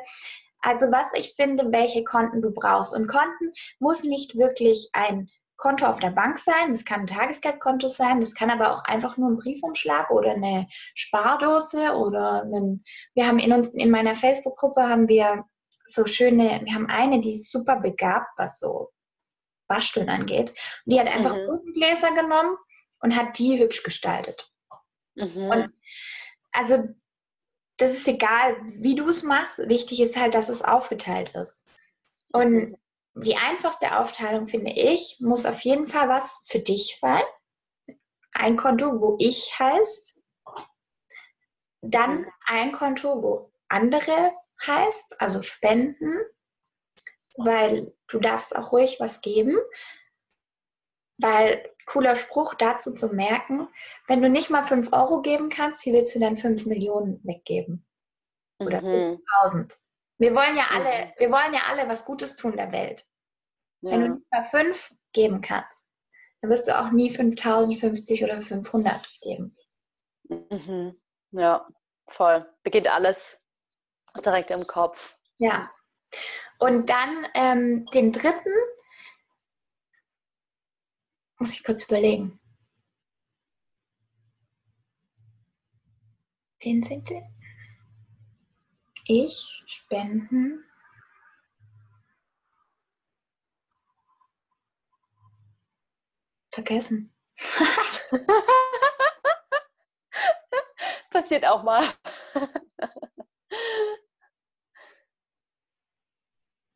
[0.60, 2.94] Also was ich finde, welche Konten du brauchst.
[2.94, 5.30] Und Konten muss nicht wirklich ein
[5.61, 9.16] Konto auf der Bank sein, das kann ein Tagesgeldkonto sein, das kann aber auch einfach
[9.16, 12.82] nur ein Briefumschlag oder eine Spardose oder ein,
[13.14, 15.44] wir haben in uns in meiner Facebook-Gruppe haben wir
[15.84, 18.90] so schöne, wir haben eine, die ist super begabt, was so
[19.68, 20.50] Basteln angeht.
[20.84, 21.72] Und die hat einfach mhm.
[21.74, 22.56] Gläser genommen
[23.00, 24.50] und hat die hübsch gestaltet.
[25.14, 25.44] Mhm.
[25.44, 25.72] Und
[26.52, 26.88] also
[27.76, 29.58] das ist egal, wie du es machst.
[29.58, 31.62] Wichtig ist halt, dass es aufgeteilt ist.
[32.32, 32.76] Und
[33.20, 37.22] die einfachste Aufteilung, finde ich, muss auf jeden Fall was für dich sein.
[38.32, 40.20] Ein Konto, wo ich heißt.
[41.82, 44.32] Dann ein Konto, wo andere
[44.66, 46.20] heißt, also Spenden,
[47.36, 49.56] weil du darfst auch ruhig was geben.
[51.18, 53.68] Weil cooler Spruch dazu zu merken,
[54.06, 57.86] wenn du nicht mal 5 Euro geben kannst, wie willst du dann 5 Millionen weggeben?
[58.58, 59.18] Oder mhm.
[59.40, 59.76] 5000?
[60.18, 61.12] Wir wollen ja alle, mhm.
[61.18, 63.06] wir wollen ja alle was Gutes tun der Welt.
[63.83, 63.93] Ja.
[63.93, 65.87] Wenn du nicht mal 5 geben kannst,
[66.41, 69.57] dann wirst du auch nie 5050 oder 500 geben.
[70.28, 70.97] Mhm.
[71.33, 71.66] Ja,
[72.09, 72.47] voll.
[72.62, 73.41] Beginnt alles
[74.24, 75.16] direkt im Kopf.
[75.39, 75.70] Ja.
[76.59, 78.53] Und dann ähm, den dritten,
[81.39, 82.39] muss ich kurz überlegen.
[86.62, 87.11] Den sind.
[89.07, 90.69] Ich spenden.
[96.51, 97.12] Vergessen.
[101.11, 101.84] Passiert auch mal.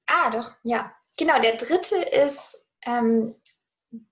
[0.07, 0.95] ah, doch, ja.
[1.16, 3.37] Genau, der dritte ist ähm,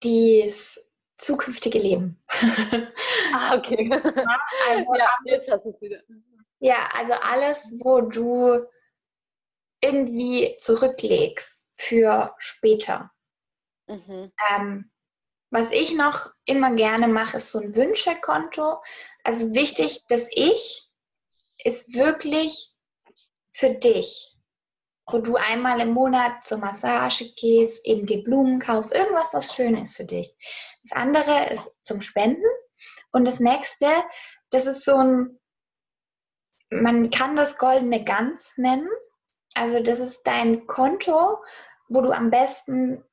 [0.01, 0.79] das
[1.17, 2.23] zukünftige Leben.
[3.35, 3.89] ah, okay.
[4.69, 6.01] Also, ja, jetzt hast du wieder.
[6.61, 8.65] Ja, also alles, wo du
[9.81, 13.11] irgendwie zurücklegst für später.
[13.89, 14.33] Mhm.
[14.49, 14.91] Ähm,
[15.53, 18.83] was ich noch immer gerne mache, ist so ein Wünschekonto.
[19.23, 20.89] Also wichtig, das Ich
[21.63, 22.75] ist wirklich
[23.53, 24.33] für dich
[25.13, 29.77] wo du einmal im Monat zur Massage gehst, eben die Blumen kaufst, irgendwas, was schön
[29.77, 30.35] ist für dich.
[30.83, 32.45] Das andere ist zum Spenden.
[33.13, 33.89] Und das nächste,
[34.51, 35.39] das ist so ein,
[36.71, 38.89] man kann das goldene Gans nennen.
[39.55, 41.39] Also das ist dein Konto,
[41.89, 43.05] wo du am besten,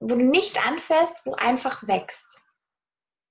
[0.00, 2.40] wo du nicht anfährst, wo einfach wächst.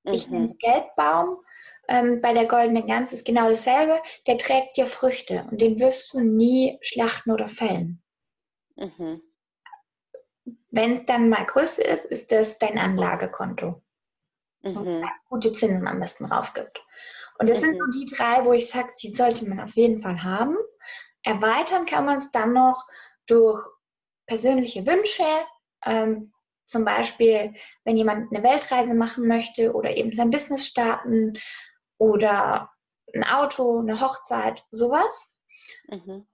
[0.03, 0.13] Mhm.
[0.13, 1.39] Ich nenne es Geldbaum
[1.87, 4.01] ähm, bei der goldenen Gans ist genau dasselbe.
[4.27, 8.01] Der trägt dir Früchte und den wirst du nie schlachten oder fällen.
[8.75, 9.21] Mhm.
[10.71, 13.81] Wenn es dann mal größer ist, ist das dein Anlagekonto.
[14.63, 15.05] Mhm.
[15.29, 16.81] Gute Zinsen am besten drauf gibt.
[17.37, 17.65] Und das mhm.
[17.65, 20.57] sind so die drei, wo ich sage, die sollte man auf jeden Fall haben.
[21.23, 22.85] Erweitern kann man es dann noch
[23.27, 23.59] durch
[24.27, 25.23] persönliche Wünsche,
[25.85, 26.33] ähm,
[26.65, 27.53] zum Beispiel,
[27.83, 31.37] wenn jemand eine Weltreise machen möchte oder eben sein Business starten
[31.97, 32.71] oder
[33.13, 35.33] ein Auto, eine Hochzeit, sowas.
[35.87, 36.27] Mhm.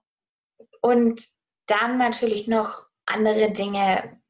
[0.80, 1.26] Und
[1.66, 4.20] dann natürlich noch andere Dinge,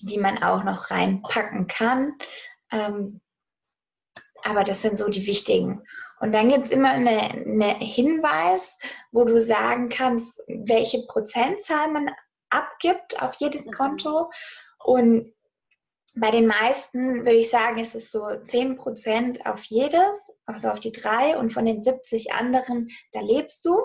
[0.00, 2.16] die man auch noch reinpacken kann.
[2.70, 3.20] Ähm,
[4.42, 5.82] aber das sind so die wichtigen.
[6.20, 8.78] Und dann gibt es immer einen eine Hinweis,
[9.12, 12.10] wo du sagen kannst, welche Prozentzahl man
[12.50, 13.72] abgibt auf jedes mhm.
[13.72, 14.30] Konto.
[14.78, 15.34] Und
[16.20, 20.92] bei den meisten würde ich sagen, ist es so 10% auf jedes, also auf die
[20.92, 23.80] drei und von den 70 anderen, da lebst du.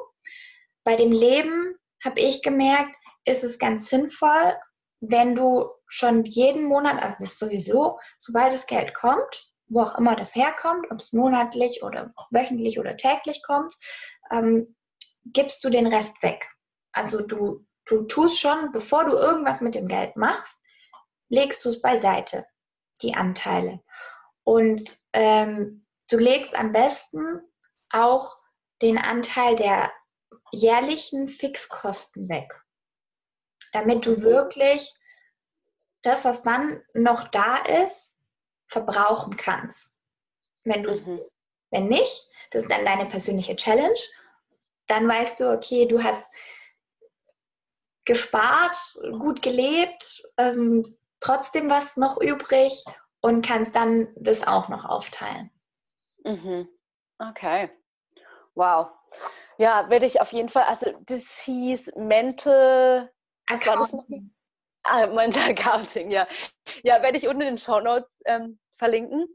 [0.83, 4.55] Bei dem Leben habe ich gemerkt, ist es ganz sinnvoll,
[4.99, 10.15] wenn du schon jeden Monat, also das sowieso, sobald das Geld kommt, wo auch immer
[10.15, 13.73] das herkommt, ob es monatlich oder wöchentlich oder täglich kommt,
[14.31, 14.75] ähm,
[15.25, 16.45] gibst du den Rest weg.
[16.91, 20.62] Also du, du tust schon, bevor du irgendwas mit dem Geld machst,
[21.33, 22.45] legst du es beiseite,
[23.01, 23.81] die Anteile.
[24.43, 27.41] Und ähm, du legst am besten
[27.89, 28.37] auch
[28.81, 29.91] den Anteil der
[30.51, 32.53] jährlichen Fixkosten weg,
[33.71, 34.93] damit du wirklich
[36.03, 38.15] das, was dann noch da ist,
[38.67, 39.97] verbrauchen kannst.
[40.65, 41.21] Wenn du es, mhm.
[41.71, 43.99] wenn nicht, das ist dann deine persönliche Challenge,
[44.87, 46.29] dann weißt du, okay, du hast
[48.05, 48.77] gespart,
[49.17, 50.83] gut gelebt, ähm,
[51.23, 52.83] trotzdem was noch übrig
[53.21, 55.49] und kannst dann das auch noch aufteilen.
[56.25, 56.67] Mhm.
[57.19, 57.71] Okay.
[58.55, 58.87] Wow.
[59.57, 63.11] ja, werde ich auf jeden Fall, also das hieß Mental,
[63.65, 63.89] noch?
[64.83, 66.27] Ah, Mental Accounting, ja.
[66.83, 69.25] Ja, werde ich unten in den Show Notes ähm, verlinken.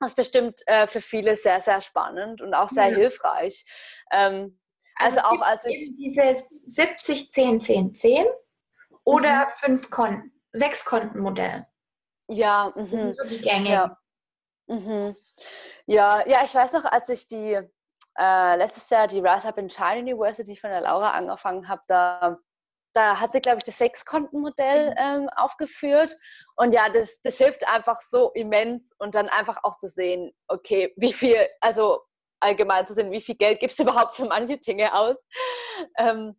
[0.00, 2.96] Das ist bestimmt äh, für viele sehr, sehr spannend und auch sehr ja.
[2.96, 3.64] hilfreich.
[4.10, 4.58] Ähm,
[4.96, 5.94] also, also auch als ich.
[5.96, 8.26] Dieses 70, 10, 10, 10
[9.04, 9.50] oder mhm.
[9.50, 11.66] fünf Konten, sechs Kontenmodell.
[12.28, 12.90] Ja, mhm.
[12.90, 13.70] das sind so die Gänge.
[13.70, 13.98] Ja.
[14.66, 15.16] Mhm.
[15.86, 17.60] ja, ja, ich weiß noch, als ich die
[18.18, 22.38] äh, letztes Jahr die Rise Up in China University von der Laura angefangen habe, da
[22.92, 24.96] da hat sie, glaube ich, das Sechskontenmodell mhm.
[24.98, 26.16] ähm, aufgeführt.
[26.56, 30.92] Und ja, das, das hilft einfach so immens und dann einfach auch zu sehen, okay,
[30.96, 32.00] wie viel, also
[32.40, 35.16] allgemein zu sehen, wie viel Geld gibst du überhaupt für manche Dinge aus.
[35.98, 36.38] Ähm,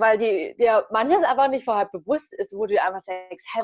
[0.00, 3.60] weil die, dir manches einfach nicht vorher bewusst ist, wo du einfach denkst, hä,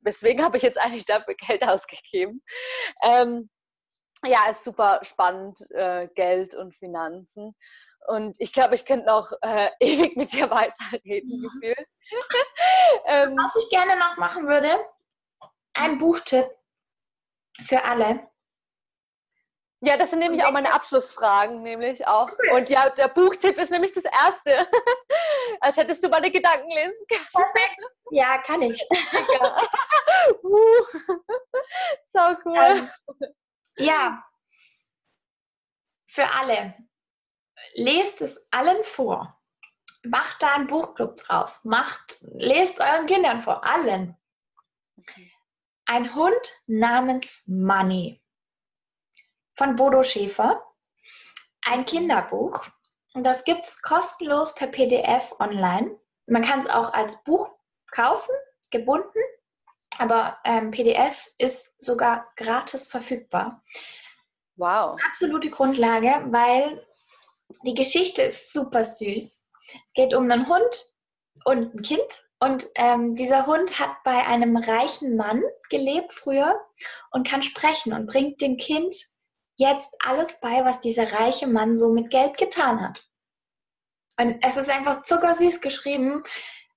[0.00, 2.42] weswegen habe ich jetzt eigentlich dafür Geld ausgegeben?
[3.02, 3.50] Ähm,
[4.24, 7.54] ja, ist super spannend, äh, Geld und Finanzen.
[8.06, 11.88] Und ich glaube, ich könnte noch äh, ewig mit dir weiterreden, gefühlt.
[13.06, 14.78] ähm, Was ich gerne noch machen würde,
[15.74, 16.50] ein Buchtipp
[17.60, 18.29] für alle.
[19.82, 22.30] Ja, das sind nämlich auch meine Abschlussfragen, nämlich auch.
[22.30, 22.52] Okay.
[22.54, 24.66] Und ja, der Buchtipp ist nämlich das erste.
[25.60, 27.26] Als hättest du meine Gedanken lesen können.
[27.32, 27.80] Perfekt.
[28.10, 28.78] Ja, kann ich.
[30.42, 30.84] uh,
[32.12, 32.56] so cool.
[32.58, 32.90] Ähm,
[33.76, 34.22] ja,
[36.06, 36.74] für alle
[37.74, 39.40] lest es allen vor.
[40.02, 41.64] Macht da einen Buchclub draus.
[41.64, 44.16] Macht, lest euren Kindern vor, allen.
[45.86, 48.22] Ein Hund namens Money
[49.60, 50.64] von Bodo Schäfer.
[51.60, 52.64] Ein Kinderbuch.
[53.12, 56.00] Und das gibt es kostenlos per PDF online.
[56.24, 57.46] Man kann es auch als Buch
[57.92, 58.34] kaufen,
[58.70, 59.18] gebunden,
[59.98, 63.62] aber ähm, PDF ist sogar gratis verfügbar.
[64.56, 64.98] Wow.
[65.06, 66.82] Absolute Grundlage, weil
[67.62, 69.46] die Geschichte ist super süß.
[69.74, 70.90] Es geht um einen Hund
[71.44, 72.24] und ein Kind.
[72.38, 76.58] Und ähm, dieser Hund hat bei einem reichen Mann gelebt früher
[77.10, 78.96] und kann sprechen und bringt dem Kind
[79.60, 83.04] jetzt alles bei, was dieser reiche Mann so mit Geld getan hat.
[84.18, 86.22] Und es ist einfach zuckersüß geschrieben.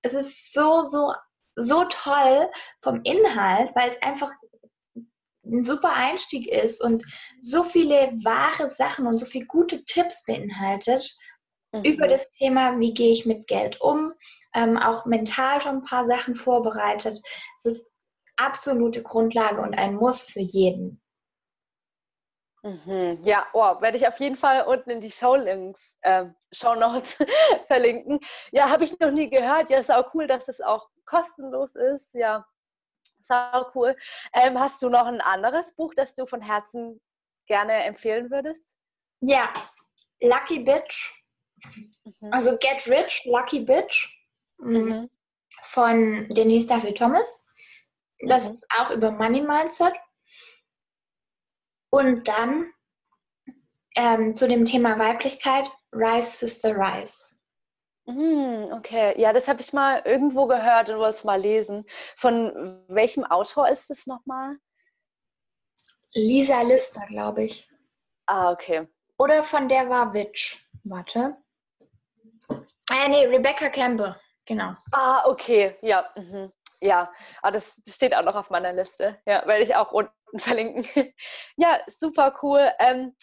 [0.02, 1.12] Es ist so, so,
[1.56, 2.50] so toll
[2.82, 4.30] vom Inhalt, weil es einfach
[5.46, 7.04] ein super Einstieg ist und
[7.40, 11.14] so viele wahre Sachen und so viele gute Tipps beinhaltet
[11.72, 11.84] mhm.
[11.84, 14.12] über das Thema, wie gehe ich mit Geld um,
[14.54, 17.20] ähm, auch mental schon ein paar Sachen vorbereitet.
[17.58, 17.86] Es ist
[18.36, 21.03] absolute Grundlage und ein Muss für jeden.
[22.64, 23.18] Mhm.
[23.22, 27.18] Ja, oh, werde ich auf jeden Fall unten in die Showlinks, äh, Show Notes
[27.66, 28.20] verlinken.
[28.52, 29.68] Ja, habe ich noch nie gehört.
[29.68, 32.14] Ja, ist auch cool, dass das auch kostenlos ist.
[32.14, 32.46] Ja,
[33.18, 33.94] sau cool.
[34.32, 37.02] Ähm, hast du noch ein anderes Buch, das du von Herzen
[37.46, 38.78] gerne empfehlen würdest?
[39.20, 39.52] Ja,
[40.22, 41.12] Lucky Bitch.
[42.04, 42.32] Mhm.
[42.32, 44.08] Also Get Rich, Lucky Bitch.
[44.56, 44.88] Mhm.
[44.88, 45.10] mhm.
[45.64, 47.46] Von Denise Duffy Thomas.
[48.20, 48.50] Das mhm.
[48.52, 49.94] ist auch über Money Mindset.
[51.94, 52.72] Und dann
[53.94, 57.36] ähm, zu dem Thema Weiblichkeit, Rise Sister Rise.
[58.06, 61.86] Hm, okay, ja, das habe ich mal irgendwo gehört und wollte es mal lesen.
[62.16, 64.56] Von welchem Autor ist es nochmal?
[66.14, 67.68] Lisa Lister, glaube ich.
[68.26, 68.88] Ah, okay.
[69.16, 70.68] Oder von der war Witch.
[70.82, 71.36] Warte.
[72.90, 74.74] Ah, nee, Rebecca Campbell, genau.
[74.90, 76.10] Ah, okay, ja.
[76.16, 76.52] Mhm.
[76.80, 79.16] Ja, ah, das steht auch noch auf meiner Liste.
[79.26, 79.92] Ja, werde ich auch
[80.34, 81.14] unten verlinken.
[81.56, 82.70] ja, super cool.
[82.78, 83.16] Ähm,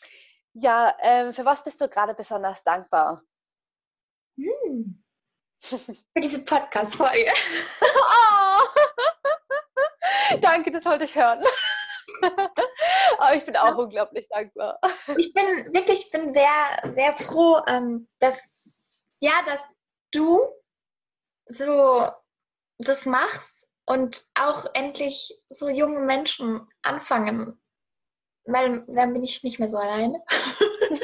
[0.54, 3.22] ja, ähm, für was bist du gerade besonders dankbar?
[4.38, 5.04] Hm.
[5.62, 7.32] Für diese Podcast-Folge.
[7.82, 8.68] oh.
[10.42, 11.44] Danke, das wollte ich hören.
[13.20, 13.76] Aber ich bin auch ja.
[13.76, 14.80] unglaublich dankbar.
[15.18, 18.66] Ich bin wirklich, ich bin sehr, sehr froh, ähm, dass,
[19.20, 19.62] ja, dass
[20.12, 20.48] du
[21.46, 22.08] so
[22.80, 23.61] das machst
[23.92, 27.60] und auch endlich so junge Menschen anfangen.
[28.46, 30.24] Weil dann bin ich nicht mehr so alleine.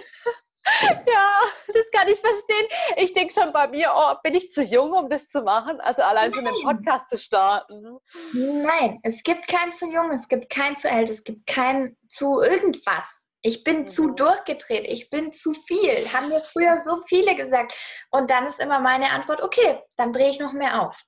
[0.82, 1.32] Ja,
[1.74, 2.68] das kann ich verstehen.
[2.98, 5.80] Ich denke schon bei mir, oh, bin ich zu jung, um das zu machen?
[5.80, 7.98] Also allein schon einen Podcast zu starten.
[8.34, 12.42] Nein, es gibt keinen zu jung, es gibt keinen zu alt, es gibt keinen zu
[12.42, 13.28] irgendwas.
[13.42, 13.88] Ich bin mhm.
[13.88, 15.96] zu durchgedreht, ich bin zu viel.
[16.14, 17.74] Haben mir früher so viele gesagt.
[18.12, 21.02] Und dann ist immer meine Antwort, okay, dann drehe ich noch mehr auf.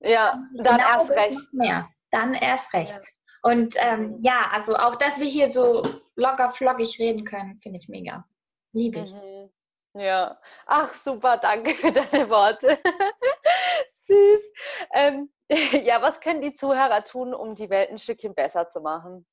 [0.00, 1.52] Ja, dann genau erst recht.
[1.52, 1.88] Mehr.
[2.10, 2.92] Dann erst recht.
[2.92, 3.00] Ja.
[3.42, 5.82] Und ähm, ja, also auch, dass wir hier so
[6.16, 8.26] locker flockig reden können, finde ich mega.
[8.72, 9.14] Liebe ich.
[9.14, 9.50] Mhm.
[9.94, 12.78] Ja, ach super, danke für deine Worte.
[13.88, 14.52] Süß.
[14.92, 19.26] Ähm, ja, was können die Zuhörer tun, um die Welt ein Stückchen besser zu machen?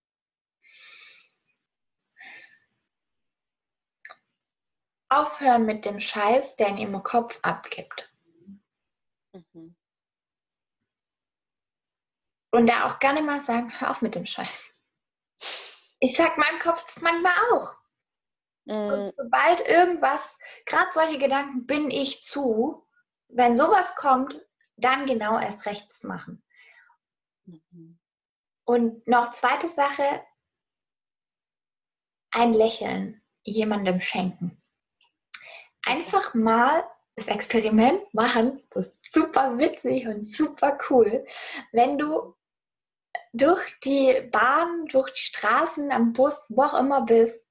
[5.09, 8.11] aufhören mit dem Scheiß, der in ihrem Kopf abgibt.
[9.33, 9.75] Mhm.
[12.51, 14.73] Und da auch nicht mal sagen, hör auf mit dem Scheiß.
[15.99, 17.75] Ich sag meinem Kopf das manchmal auch.
[18.65, 18.75] Mhm.
[18.75, 22.87] Und sobald irgendwas, gerade solche Gedanken bin ich zu,
[23.29, 24.41] wenn sowas kommt,
[24.75, 26.43] dann genau erst rechts machen.
[27.45, 27.99] Mhm.
[28.65, 30.23] Und noch zweite Sache,
[32.31, 34.61] ein Lächeln jemandem schenken.
[35.83, 36.85] Einfach mal
[37.15, 41.25] das Experiment machen, das ist super witzig und super cool,
[41.71, 42.35] wenn du
[43.33, 47.45] durch die Bahn, durch die Straßen, am Bus, wo auch immer bist,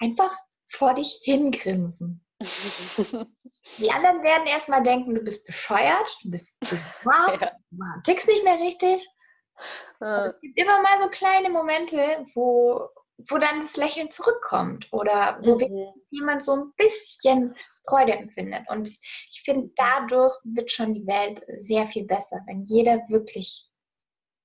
[0.00, 0.36] einfach
[0.68, 2.24] vor dich hingrinsen.
[3.78, 6.56] Die anderen werden erstmal denken, du bist bescheuert, du bist
[7.04, 7.52] warm, ja.
[7.70, 9.06] du tickst nicht mehr richtig.
[10.00, 10.26] Ja.
[10.26, 12.88] Es gibt immer mal so kleine Momente, wo,
[13.28, 15.92] wo dann das Lächeln zurückkommt oder wo mhm.
[16.10, 17.56] jemand so ein bisschen
[17.88, 18.68] Freude empfindet.
[18.68, 23.67] Und ich finde, dadurch wird schon die Welt sehr viel besser, wenn jeder wirklich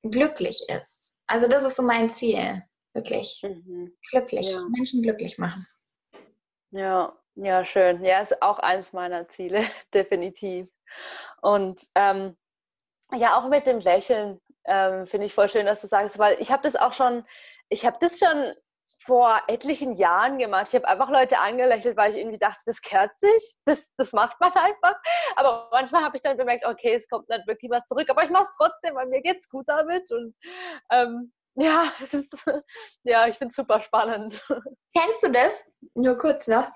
[0.04, 1.16] glücklich ist.
[1.28, 2.62] Also das ist so mein Ziel,
[2.94, 3.96] wirklich mhm.
[4.12, 4.62] glücklich, ja.
[4.70, 5.66] Menschen glücklich machen.
[6.72, 8.04] Ja, ja, schön.
[8.04, 10.68] Ja, ist auch eines meiner Ziele, definitiv.
[11.42, 12.36] Und ähm,
[13.14, 16.52] ja, auch mit dem Lächeln ähm, finde ich voll schön, dass du sagst, weil ich
[16.52, 17.26] habe das auch schon,
[17.70, 18.54] ich habe das schon
[19.06, 20.68] vor etlichen Jahren gemacht.
[20.70, 24.40] Ich habe einfach Leute angelächelt, weil ich irgendwie dachte, das gehört sich, das, das macht
[24.40, 24.96] man einfach.
[25.36, 28.30] Aber manchmal habe ich dann bemerkt, okay, es kommt nicht wirklich was zurück, aber ich
[28.30, 30.10] mache es trotzdem, weil mir geht es gut damit.
[30.12, 30.36] Und
[30.92, 32.34] ähm, ja, ist,
[33.04, 34.42] ja, ich finde es super spannend.
[34.98, 35.66] Kennst du das?
[35.96, 36.72] Nur kurz noch.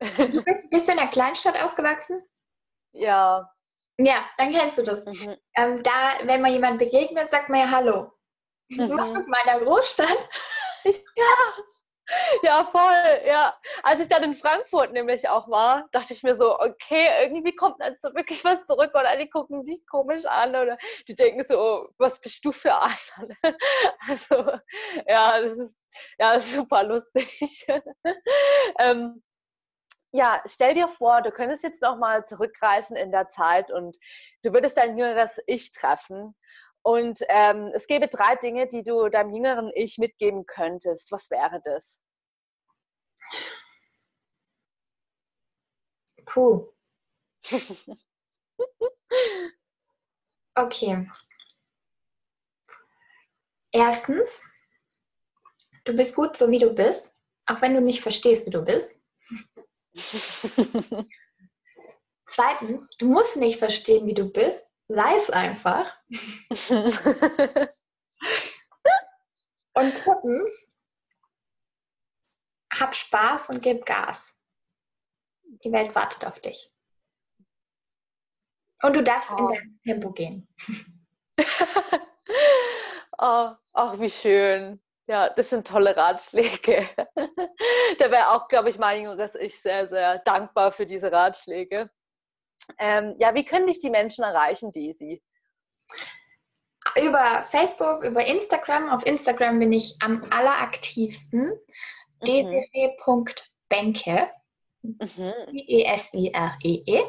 [0.00, 2.22] Du bist, bist du in einer Kleinstadt aufgewachsen?
[2.92, 3.48] Ja.
[3.98, 5.04] Ja, dann kennst du das.
[5.04, 5.36] Mhm.
[5.54, 8.10] Ähm, da, wenn man jemand begegnet, sagt man ja Hallo.
[8.70, 8.88] Mhm.
[8.88, 10.28] Du machst das mal in der Großstadt
[10.84, 11.54] ja.
[12.42, 13.56] Ja, voll, ja.
[13.82, 17.80] Als ich dann in Frankfurt nämlich auch war, dachte ich mir so, okay, irgendwie kommt
[17.80, 20.76] dann so wirklich was zurück oder die gucken dich komisch an oder
[21.08, 22.96] die denken so, oh, was bist du für einer?
[24.08, 24.34] Also,
[25.06, 25.74] ja, das ist
[26.18, 27.66] ja super lustig.
[28.80, 29.22] ähm,
[30.12, 33.96] ja, stell dir vor, du könntest jetzt noch mal zurückreisen in der Zeit und
[34.42, 36.34] du würdest dein jüngeres Ich treffen
[36.82, 41.12] und ähm, es gäbe drei Dinge, die du deinem jüngeren Ich mitgeben könntest.
[41.12, 42.02] Was wäre das?
[46.26, 46.72] Puh.
[50.56, 51.08] okay.
[53.72, 54.42] Erstens,
[55.84, 57.14] du bist gut so, wie du bist,
[57.46, 59.00] auch wenn du nicht verstehst, wie du bist.
[62.26, 65.96] Zweitens, du musst nicht verstehen, wie du bist, sei es einfach.
[69.74, 70.72] und drittens,
[72.72, 74.38] hab Spaß und gib Gas.
[75.64, 76.72] Die Welt wartet auf dich.
[78.82, 79.36] Und du darfst oh.
[79.36, 80.48] in dein Tempo gehen.
[83.18, 84.82] oh, ach, wie schön.
[85.06, 86.88] Ja, das sind tolle Ratschläge.
[87.98, 91.90] da wäre auch, glaube ich, mein jüngeres Ich sehr, sehr dankbar für diese Ratschläge.
[92.78, 95.22] Ähm, ja, wie können dich die Menschen erreichen, Daisy?
[97.00, 98.90] Über Facebook, über Instagram.
[98.90, 101.52] Auf Instagram bin ich am alleraktivsten.
[102.20, 102.26] Mhm.
[102.26, 104.30] desiree.benke.
[104.82, 105.32] Mhm.
[105.52, 107.04] B-E-S-I-R-E-E.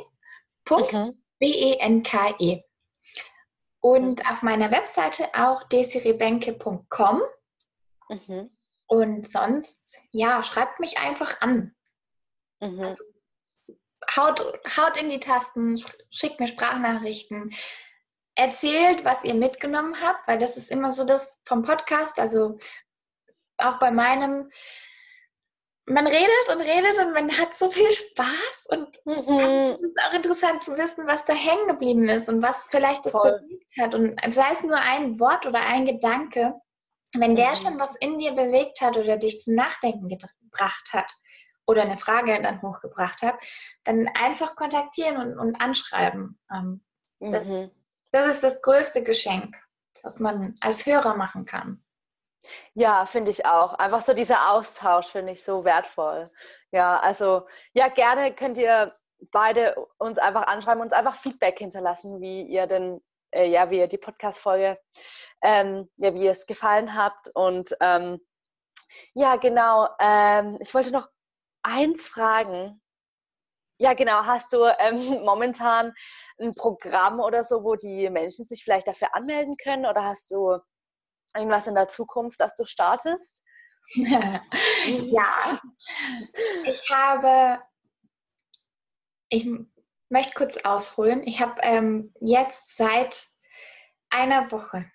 [0.65, 1.23] Punkt mhm.
[1.39, 2.63] B-E-N-K-E.
[3.79, 4.31] Und mhm.
[4.31, 7.21] auf meiner Webseite auch desireebenke.com.
[8.09, 8.49] Mhm.
[8.87, 11.75] Und sonst, ja, schreibt mich einfach an.
[12.59, 12.81] Mhm.
[12.81, 13.03] Also
[14.15, 14.41] haut,
[14.77, 17.53] haut in die Tasten, schickt mir Sprachnachrichten,
[18.35, 22.57] erzählt, was ihr mitgenommen habt, weil das ist immer so das vom Podcast, also
[23.57, 24.49] auch bei meinem,
[25.85, 29.77] man redet und redet und man hat so viel Spaß und mhm.
[29.81, 33.13] es ist auch interessant zu wissen, was da hängen geblieben ist und was vielleicht das
[33.13, 33.39] Voll.
[33.39, 36.53] bewegt hat und sei es nur ein Wort oder ein Gedanke,
[37.15, 37.55] wenn der mhm.
[37.55, 41.11] schon was in dir bewegt hat oder dich zum Nachdenken gebracht hat,
[41.65, 43.37] oder eine Frage dann hochgebracht habe,
[43.83, 46.39] dann einfach kontaktieren und, und anschreiben.
[46.51, 46.81] Ähm,
[47.19, 47.71] das, mhm.
[48.11, 49.55] das ist das größte Geschenk,
[50.01, 51.83] was man als Hörer machen kann.
[52.73, 53.73] Ja, finde ich auch.
[53.75, 56.29] Einfach so dieser Austausch finde ich so wertvoll.
[56.71, 58.93] Ja, also ja, gerne könnt ihr
[59.31, 63.01] beide uns einfach anschreiben, uns einfach Feedback hinterlassen, wie ihr denn,
[63.31, 64.77] äh, ja, wie ihr die Podcast-Folge,
[65.41, 67.29] ähm, ja, wie ihr es gefallen habt.
[67.33, 68.19] Und ähm,
[69.13, 69.87] ja, genau.
[69.99, 71.07] Ähm, ich wollte noch
[71.63, 72.81] eins fragen.
[73.79, 74.25] Ja, genau.
[74.25, 74.95] Hast du ähm,
[75.25, 75.93] momentan
[76.39, 79.85] ein Programm oder so, wo die Menschen sich vielleicht dafür anmelden können?
[79.85, 80.59] Oder hast du
[81.35, 83.43] irgendwas in der Zukunft, das du startest?
[83.95, 85.59] ja,
[86.63, 87.61] ich habe
[89.29, 89.49] ich
[90.09, 91.23] möchte kurz ausholen.
[91.23, 93.27] Ich habe ähm, jetzt seit
[94.09, 94.89] einer Woche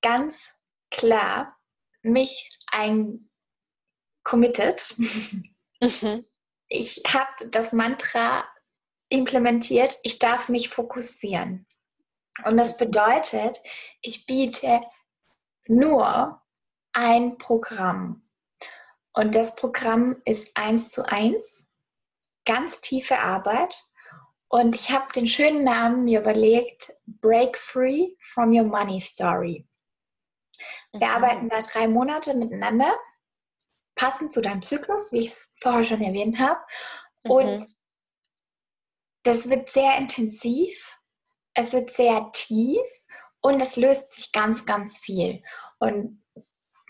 [0.00, 0.54] ganz
[0.90, 1.56] klar
[2.02, 3.28] mich ein
[4.22, 4.94] committed.
[5.80, 6.24] Mhm.
[6.68, 8.44] Ich habe das Mantra
[9.08, 11.66] implementiert, ich darf mich fokussieren.
[12.44, 13.60] Und das bedeutet,
[14.00, 14.80] ich biete
[15.66, 16.40] nur
[16.92, 18.22] ein Programm.
[19.12, 21.66] Und das Programm ist eins zu eins,
[22.44, 23.74] ganz tiefe Arbeit.
[24.48, 29.66] Und ich habe den schönen Namen mir überlegt, Break Free from Your Money Story.
[30.92, 31.14] Wir mhm.
[31.14, 32.96] arbeiten da drei Monate miteinander,
[33.98, 36.60] passend zu deinem Zyklus, wie ich es vorher schon erwähnt habe.
[37.24, 37.30] Mhm.
[37.30, 37.68] Und
[39.24, 40.98] das wird sehr intensiv,
[41.54, 42.86] es wird sehr tief
[43.40, 45.42] und es löst sich ganz, ganz viel.
[45.78, 46.22] Und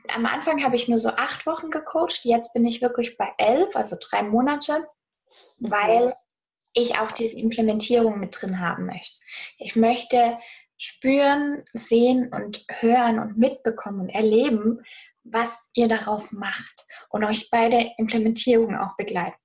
[0.09, 3.75] am Anfang habe ich nur so acht Wochen gecoacht, jetzt bin ich wirklich bei elf,
[3.75, 4.87] also drei Monate,
[5.59, 5.71] mhm.
[5.71, 6.15] weil
[6.75, 9.19] ich auch diese Implementierung mit drin haben möchte.
[9.57, 10.39] Ich möchte
[10.77, 14.85] spüren, sehen und hören und mitbekommen und erleben,
[15.33, 19.37] was ihr daraus macht und euch bei der Implementierung auch begleiten.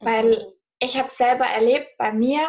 [0.00, 0.52] Weil mhm.
[0.78, 2.48] ich habe selber erlebt, bei mir,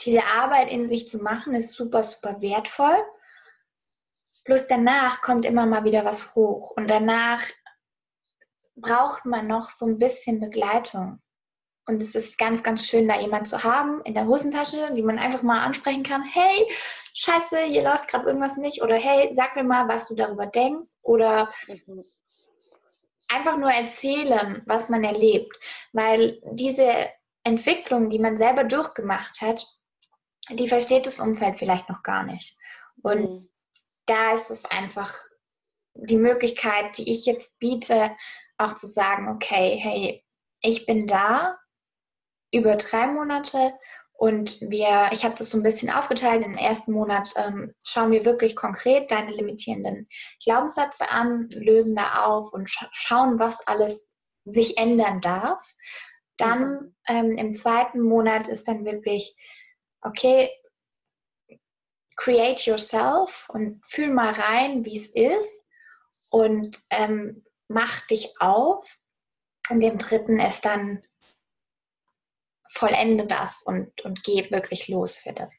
[0.00, 2.96] diese Arbeit in sich zu machen, ist super, super wertvoll.
[4.44, 7.42] Plus danach kommt immer mal wieder was hoch und danach
[8.74, 11.22] braucht man noch so ein bisschen Begleitung.
[11.86, 15.18] Und es ist ganz, ganz schön, da jemand zu haben in der Hosentasche, die man
[15.18, 16.22] einfach mal ansprechen kann.
[16.22, 16.66] Hey,
[17.14, 18.82] scheiße, hier läuft gerade irgendwas nicht.
[18.82, 20.90] Oder hey, sag mir mal, was du darüber denkst.
[21.02, 22.04] Oder mhm.
[23.28, 25.56] einfach nur erzählen, was man erlebt.
[25.92, 27.08] Weil diese
[27.42, 29.66] Entwicklung, die man selber durchgemacht hat,
[30.50, 32.56] die versteht das Umfeld vielleicht noch gar nicht.
[33.02, 33.48] Und mhm.
[34.06, 35.12] da ist es einfach
[35.94, 38.12] die Möglichkeit, die ich jetzt biete,
[38.56, 40.24] auch zu sagen, okay, hey,
[40.60, 41.58] ich bin da,
[42.52, 43.72] über drei Monate
[44.22, 46.44] und wir, ich habe das so ein bisschen aufgeteilt.
[46.44, 50.06] Im ersten Monat ähm, schauen wir wirklich konkret deine limitierenden
[50.44, 54.06] Glaubenssätze an, lösen da auf und scha schauen, was alles
[54.44, 55.74] sich ändern darf.
[56.36, 56.94] Dann mhm.
[57.08, 59.34] ähm, im zweiten Monat ist dann wirklich,
[60.02, 60.50] okay,
[62.14, 65.64] create yourself und fühl mal rein, wie es ist
[66.30, 68.98] und ähm, mach dich auf.
[69.68, 71.02] Und im dritten ist dann
[72.72, 75.54] vollende das und, und geh wirklich los für das.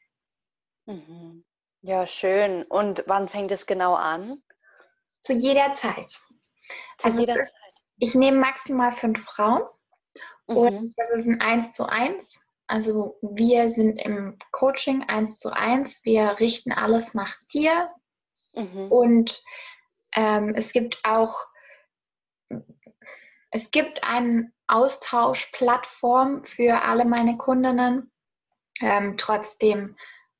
[0.86, 1.44] Mhm.
[1.82, 2.64] Ja, schön.
[2.64, 4.42] Und wann fängt es genau an?
[5.22, 6.10] Zu jeder Zeit.
[6.98, 7.48] Zu also jeder Zeit.
[7.98, 9.62] Ich nehme maximal fünf Frauen
[10.46, 10.56] mhm.
[10.56, 12.38] und das ist ein Eins zu eins.
[12.66, 16.00] Also wir sind im Coaching eins zu eins.
[16.04, 17.90] Wir richten alles nach dir
[18.54, 18.90] mhm.
[18.90, 19.42] und
[20.16, 21.36] ähm, es gibt auch
[23.50, 28.10] es gibt einen Austauschplattform für alle meine Kundinnen.
[28.80, 29.96] Ähm, trotzdem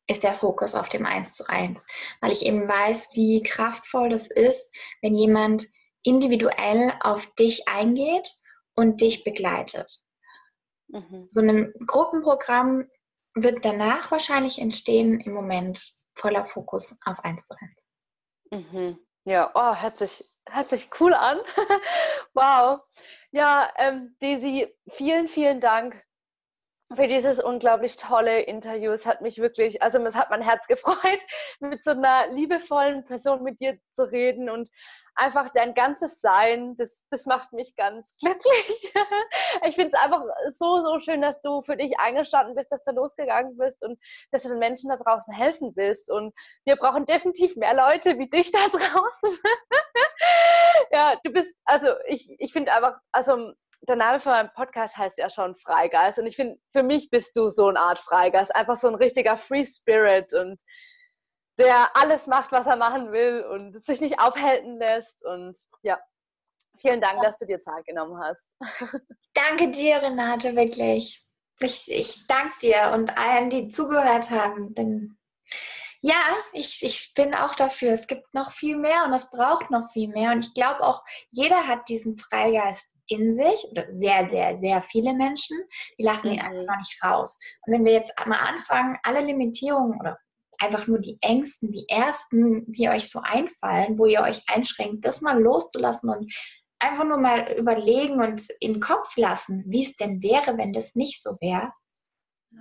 [0.06, 1.86] ist der Fokus auf dem 1 zu 1,
[2.20, 5.66] weil ich eben weiß, wie kraftvoll das ist, wenn jemand
[6.02, 8.34] individuell auf dich eingeht
[8.74, 10.02] und dich begleitet.
[10.88, 11.28] Mhm.
[11.30, 12.88] So ein Gruppenprogramm
[13.34, 17.54] wird danach wahrscheinlich entstehen, im Moment voller Fokus auf 1 zu
[18.50, 18.70] 1.
[18.72, 18.98] Mhm.
[19.24, 21.38] Ja, oh, hört sich, hört sich cool an.
[22.34, 22.80] wow.
[23.30, 26.04] Ja, ähm, Daisy, vielen, vielen Dank
[26.92, 28.90] für dieses unglaublich tolle Interview.
[28.92, 31.20] Es hat mich wirklich, also es hat mein Herz gefreut,
[31.60, 34.68] mit so einer liebevollen Person mit dir zu reden und
[35.16, 38.92] einfach dein ganzes Sein, das, das macht mich ganz glücklich.
[39.66, 42.92] ich finde es einfach so, so schön, dass du für dich eingestanden bist, dass du
[42.92, 43.98] losgegangen bist und
[44.32, 46.10] dass du den Menschen da draußen helfen willst.
[46.10, 46.34] Und
[46.64, 49.38] wir brauchen definitiv mehr Leute wie dich da draußen.
[50.90, 53.52] ja, du bist, also ich, ich finde einfach, also
[53.88, 56.18] der Name von meinem Podcast heißt ja schon Freigeist.
[56.18, 59.36] Und ich finde, für mich bist du so eine Art Freigeist, einfach so ein richtiger
[59.36, 60.60] Free Spirit und
[61.58, 65.24] der alles macht, was er machen will und sich nicht aufhalten lässt.
[65.24, 66.00] Und ja,
[66.80, 68.56] vielen Dank, dass du dir Zeit genommen hast.
[69.34, 71.24] Danke dir, Renate, wirklich.
[71.60, 74.74] Ich, ich danke dir und allen, die zugehört haben.
[74.74, 75.16] Denn
[76.00, 76.20] ja,
[76.52, 77.92] ich, ich bin auch dafür.
[77.92, 80.32] Es gibt noch viel mehr und es braucht noch viel mehr.
[80.32, 85.14] Und ich glaube auch, jeder hat diesen Freigeist in sich, oder sehr, sehr, sehr viele
[85.14, 85.58] Menschen,
[85.98, 86.66] die lassen ihn einfach mhm.
[86.66, 87.38] noch nicht raus.
[87.66, 90.18] Und wenn wir jetzt mal anfangen, alle Limitierungen oder
[90.58, 95.20] einfach nur die Ängsten, die ersten, die euch so einfallen, wo ihr euch einschränkt, das
[95.20, 96.32] mal loszulassen und
[96.78, 100.94] einfach nur mal überlegen und in den Kopf lassen, wie es denn wäre, wenn das
[100.94, 101.72] nicht so wäre.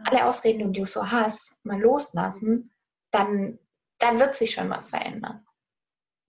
[0.06, 2.74] Alle Ausreden, die du so hast, mal loslassen,
[3.12, 3.60] dann,
[4.00, 5.46] dann wird sich schon was verändern.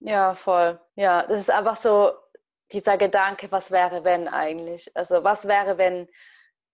[0.01, 0.79] Ja, voll.
[0.95, 2.11] Ja, das ist einfach so
[2.71, 4.91] dieser Gedanke, was wäre, wenn eigentlich?
[4.95, 6.07] Also, was wäre, wenn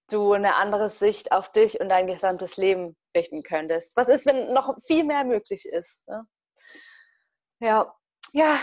[0.10, 3.96] du eine andere Sicht auf dich und dein gesamtes Leben richten könntest?
[3.96, 6.08] Was ist, wenn noch viel mehr möglich ist?
[6.08, 6.26] Ne?
[7.60, 7.94] Ja,
[8.34, 8.58] ja,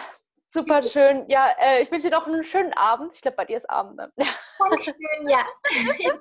[0.48, 1.24] super schön.
[1.28, 3.14] Ja, äh, ich wünsche dir noch einen schönen Abend.
[3.14, 3.96] Ich glaube, bei dir ist Abend.
[3.96, 4.10] Ne?
[4.58, 5.46] Dankeschön, ja.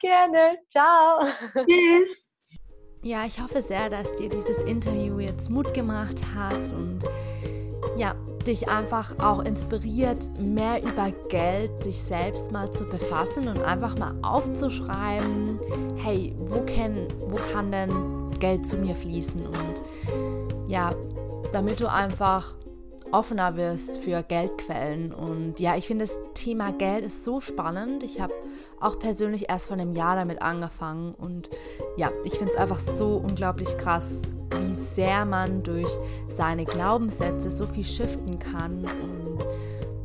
[0.00, 0.58] Gerne.
[0.70, 1.26] Ciao.
[1.66, 2.28] Tschüss.
[3.02, 7.04] Ja, ich hoffe sehr, dass dir dieses Interview jetzt Mut gemacht hat und
[8.46, 14.14] dich einfach auch inspiriert, mehr über Geld sich selbst mal zu befassen und einfach mal
[14.22, 15.58] aufzuschreiben,
[15.96, 19.46] hey, wo kann, wo kann denn Geld zu mir fließen?
[19.46, 19.82] Und
[20.68, 20.94] ja,
[21.52, 22.54] damit du einfach
[23.12, 25.12] offener wirst für Geldquellen.
[25.12, 28.02] Und ja, ich finde das Thema Geld ist so spannend.
[28.02, 28.34] Ich habe
[28.84, 31.14] auch persönlich erst vor einem Jahr damit angefangen.
[31.14, 31.48] Und
[31.96, 34.22] ja, ich finde es einfach so unglaublich krass,
[34.60, 35.88] wie sehr man durch
[36.28, 39.38] seine Glaubenssätze so viel shiften kann und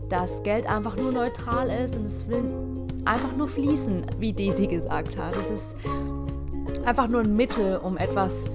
[0.10, 2.44] dass Geld einfach nur neutral ist und es will
[3.06, 5.36] einfach nur fließen, wie Daisy gesagt hat.
[5.36, 5.76] Es ist
[6.84, 8.50] einfach nur ein Mittel, um etwas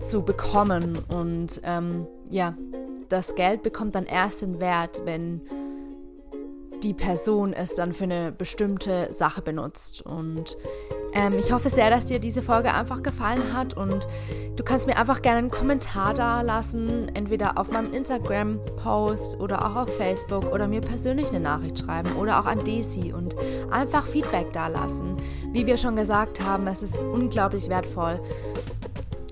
[0.00, 2.54] zu bekommen und ähm, ja,
[3.08, 5.42] das Geld bekommt dann erst den Wert, wenn
[6.82, 10.02] die Person es dann für eine bestimmte Sache benutzt.
[10.02, 10.56] Und
[11.12, 14.06] ähm, ich hoffe sehr, dass dir diese Folge einfach gefallen hat und
[14.56, 19.76] du kannst mir einfach gerne einen Kommentar da lassen, entweder auf meinem Instagram-Post oder auch
[19.76, 23.34] auf Facebook oder mir persönlich eine Nachricht schreiben oder auch an Daisy und
[23.70, 25.16] einfach Feedback da lassen.
[25.52, 28.20] Wie wir schon gesagt haben, es ist unglaublich wertvoll,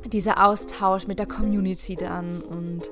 [0.06, 2.90] dieser Austausch mit der Community dann und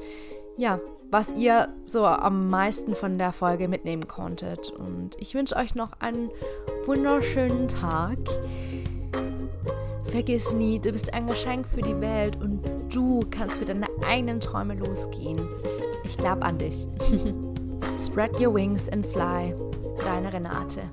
[0.56, 0.78] ja,
[1.14, 4.70] was ihr so am meisten von der Folge mitnehmen konntet.
[4.72, 6.28] Und ich wünsche euch noch einen
[6.86, 8.18] wunderschönen Tag.
[10.06, 14.40] Vergiss nie, du bist ein Geschenk für die Welt und du kannst für deine eigenen
[14.40, 15.40] Träume losgehen.
[16.02, 16.88] Ich glaube an dich.
[18.04, 19.54] Spread your wings and fly.
[20.04, 20.90] Deine Renate.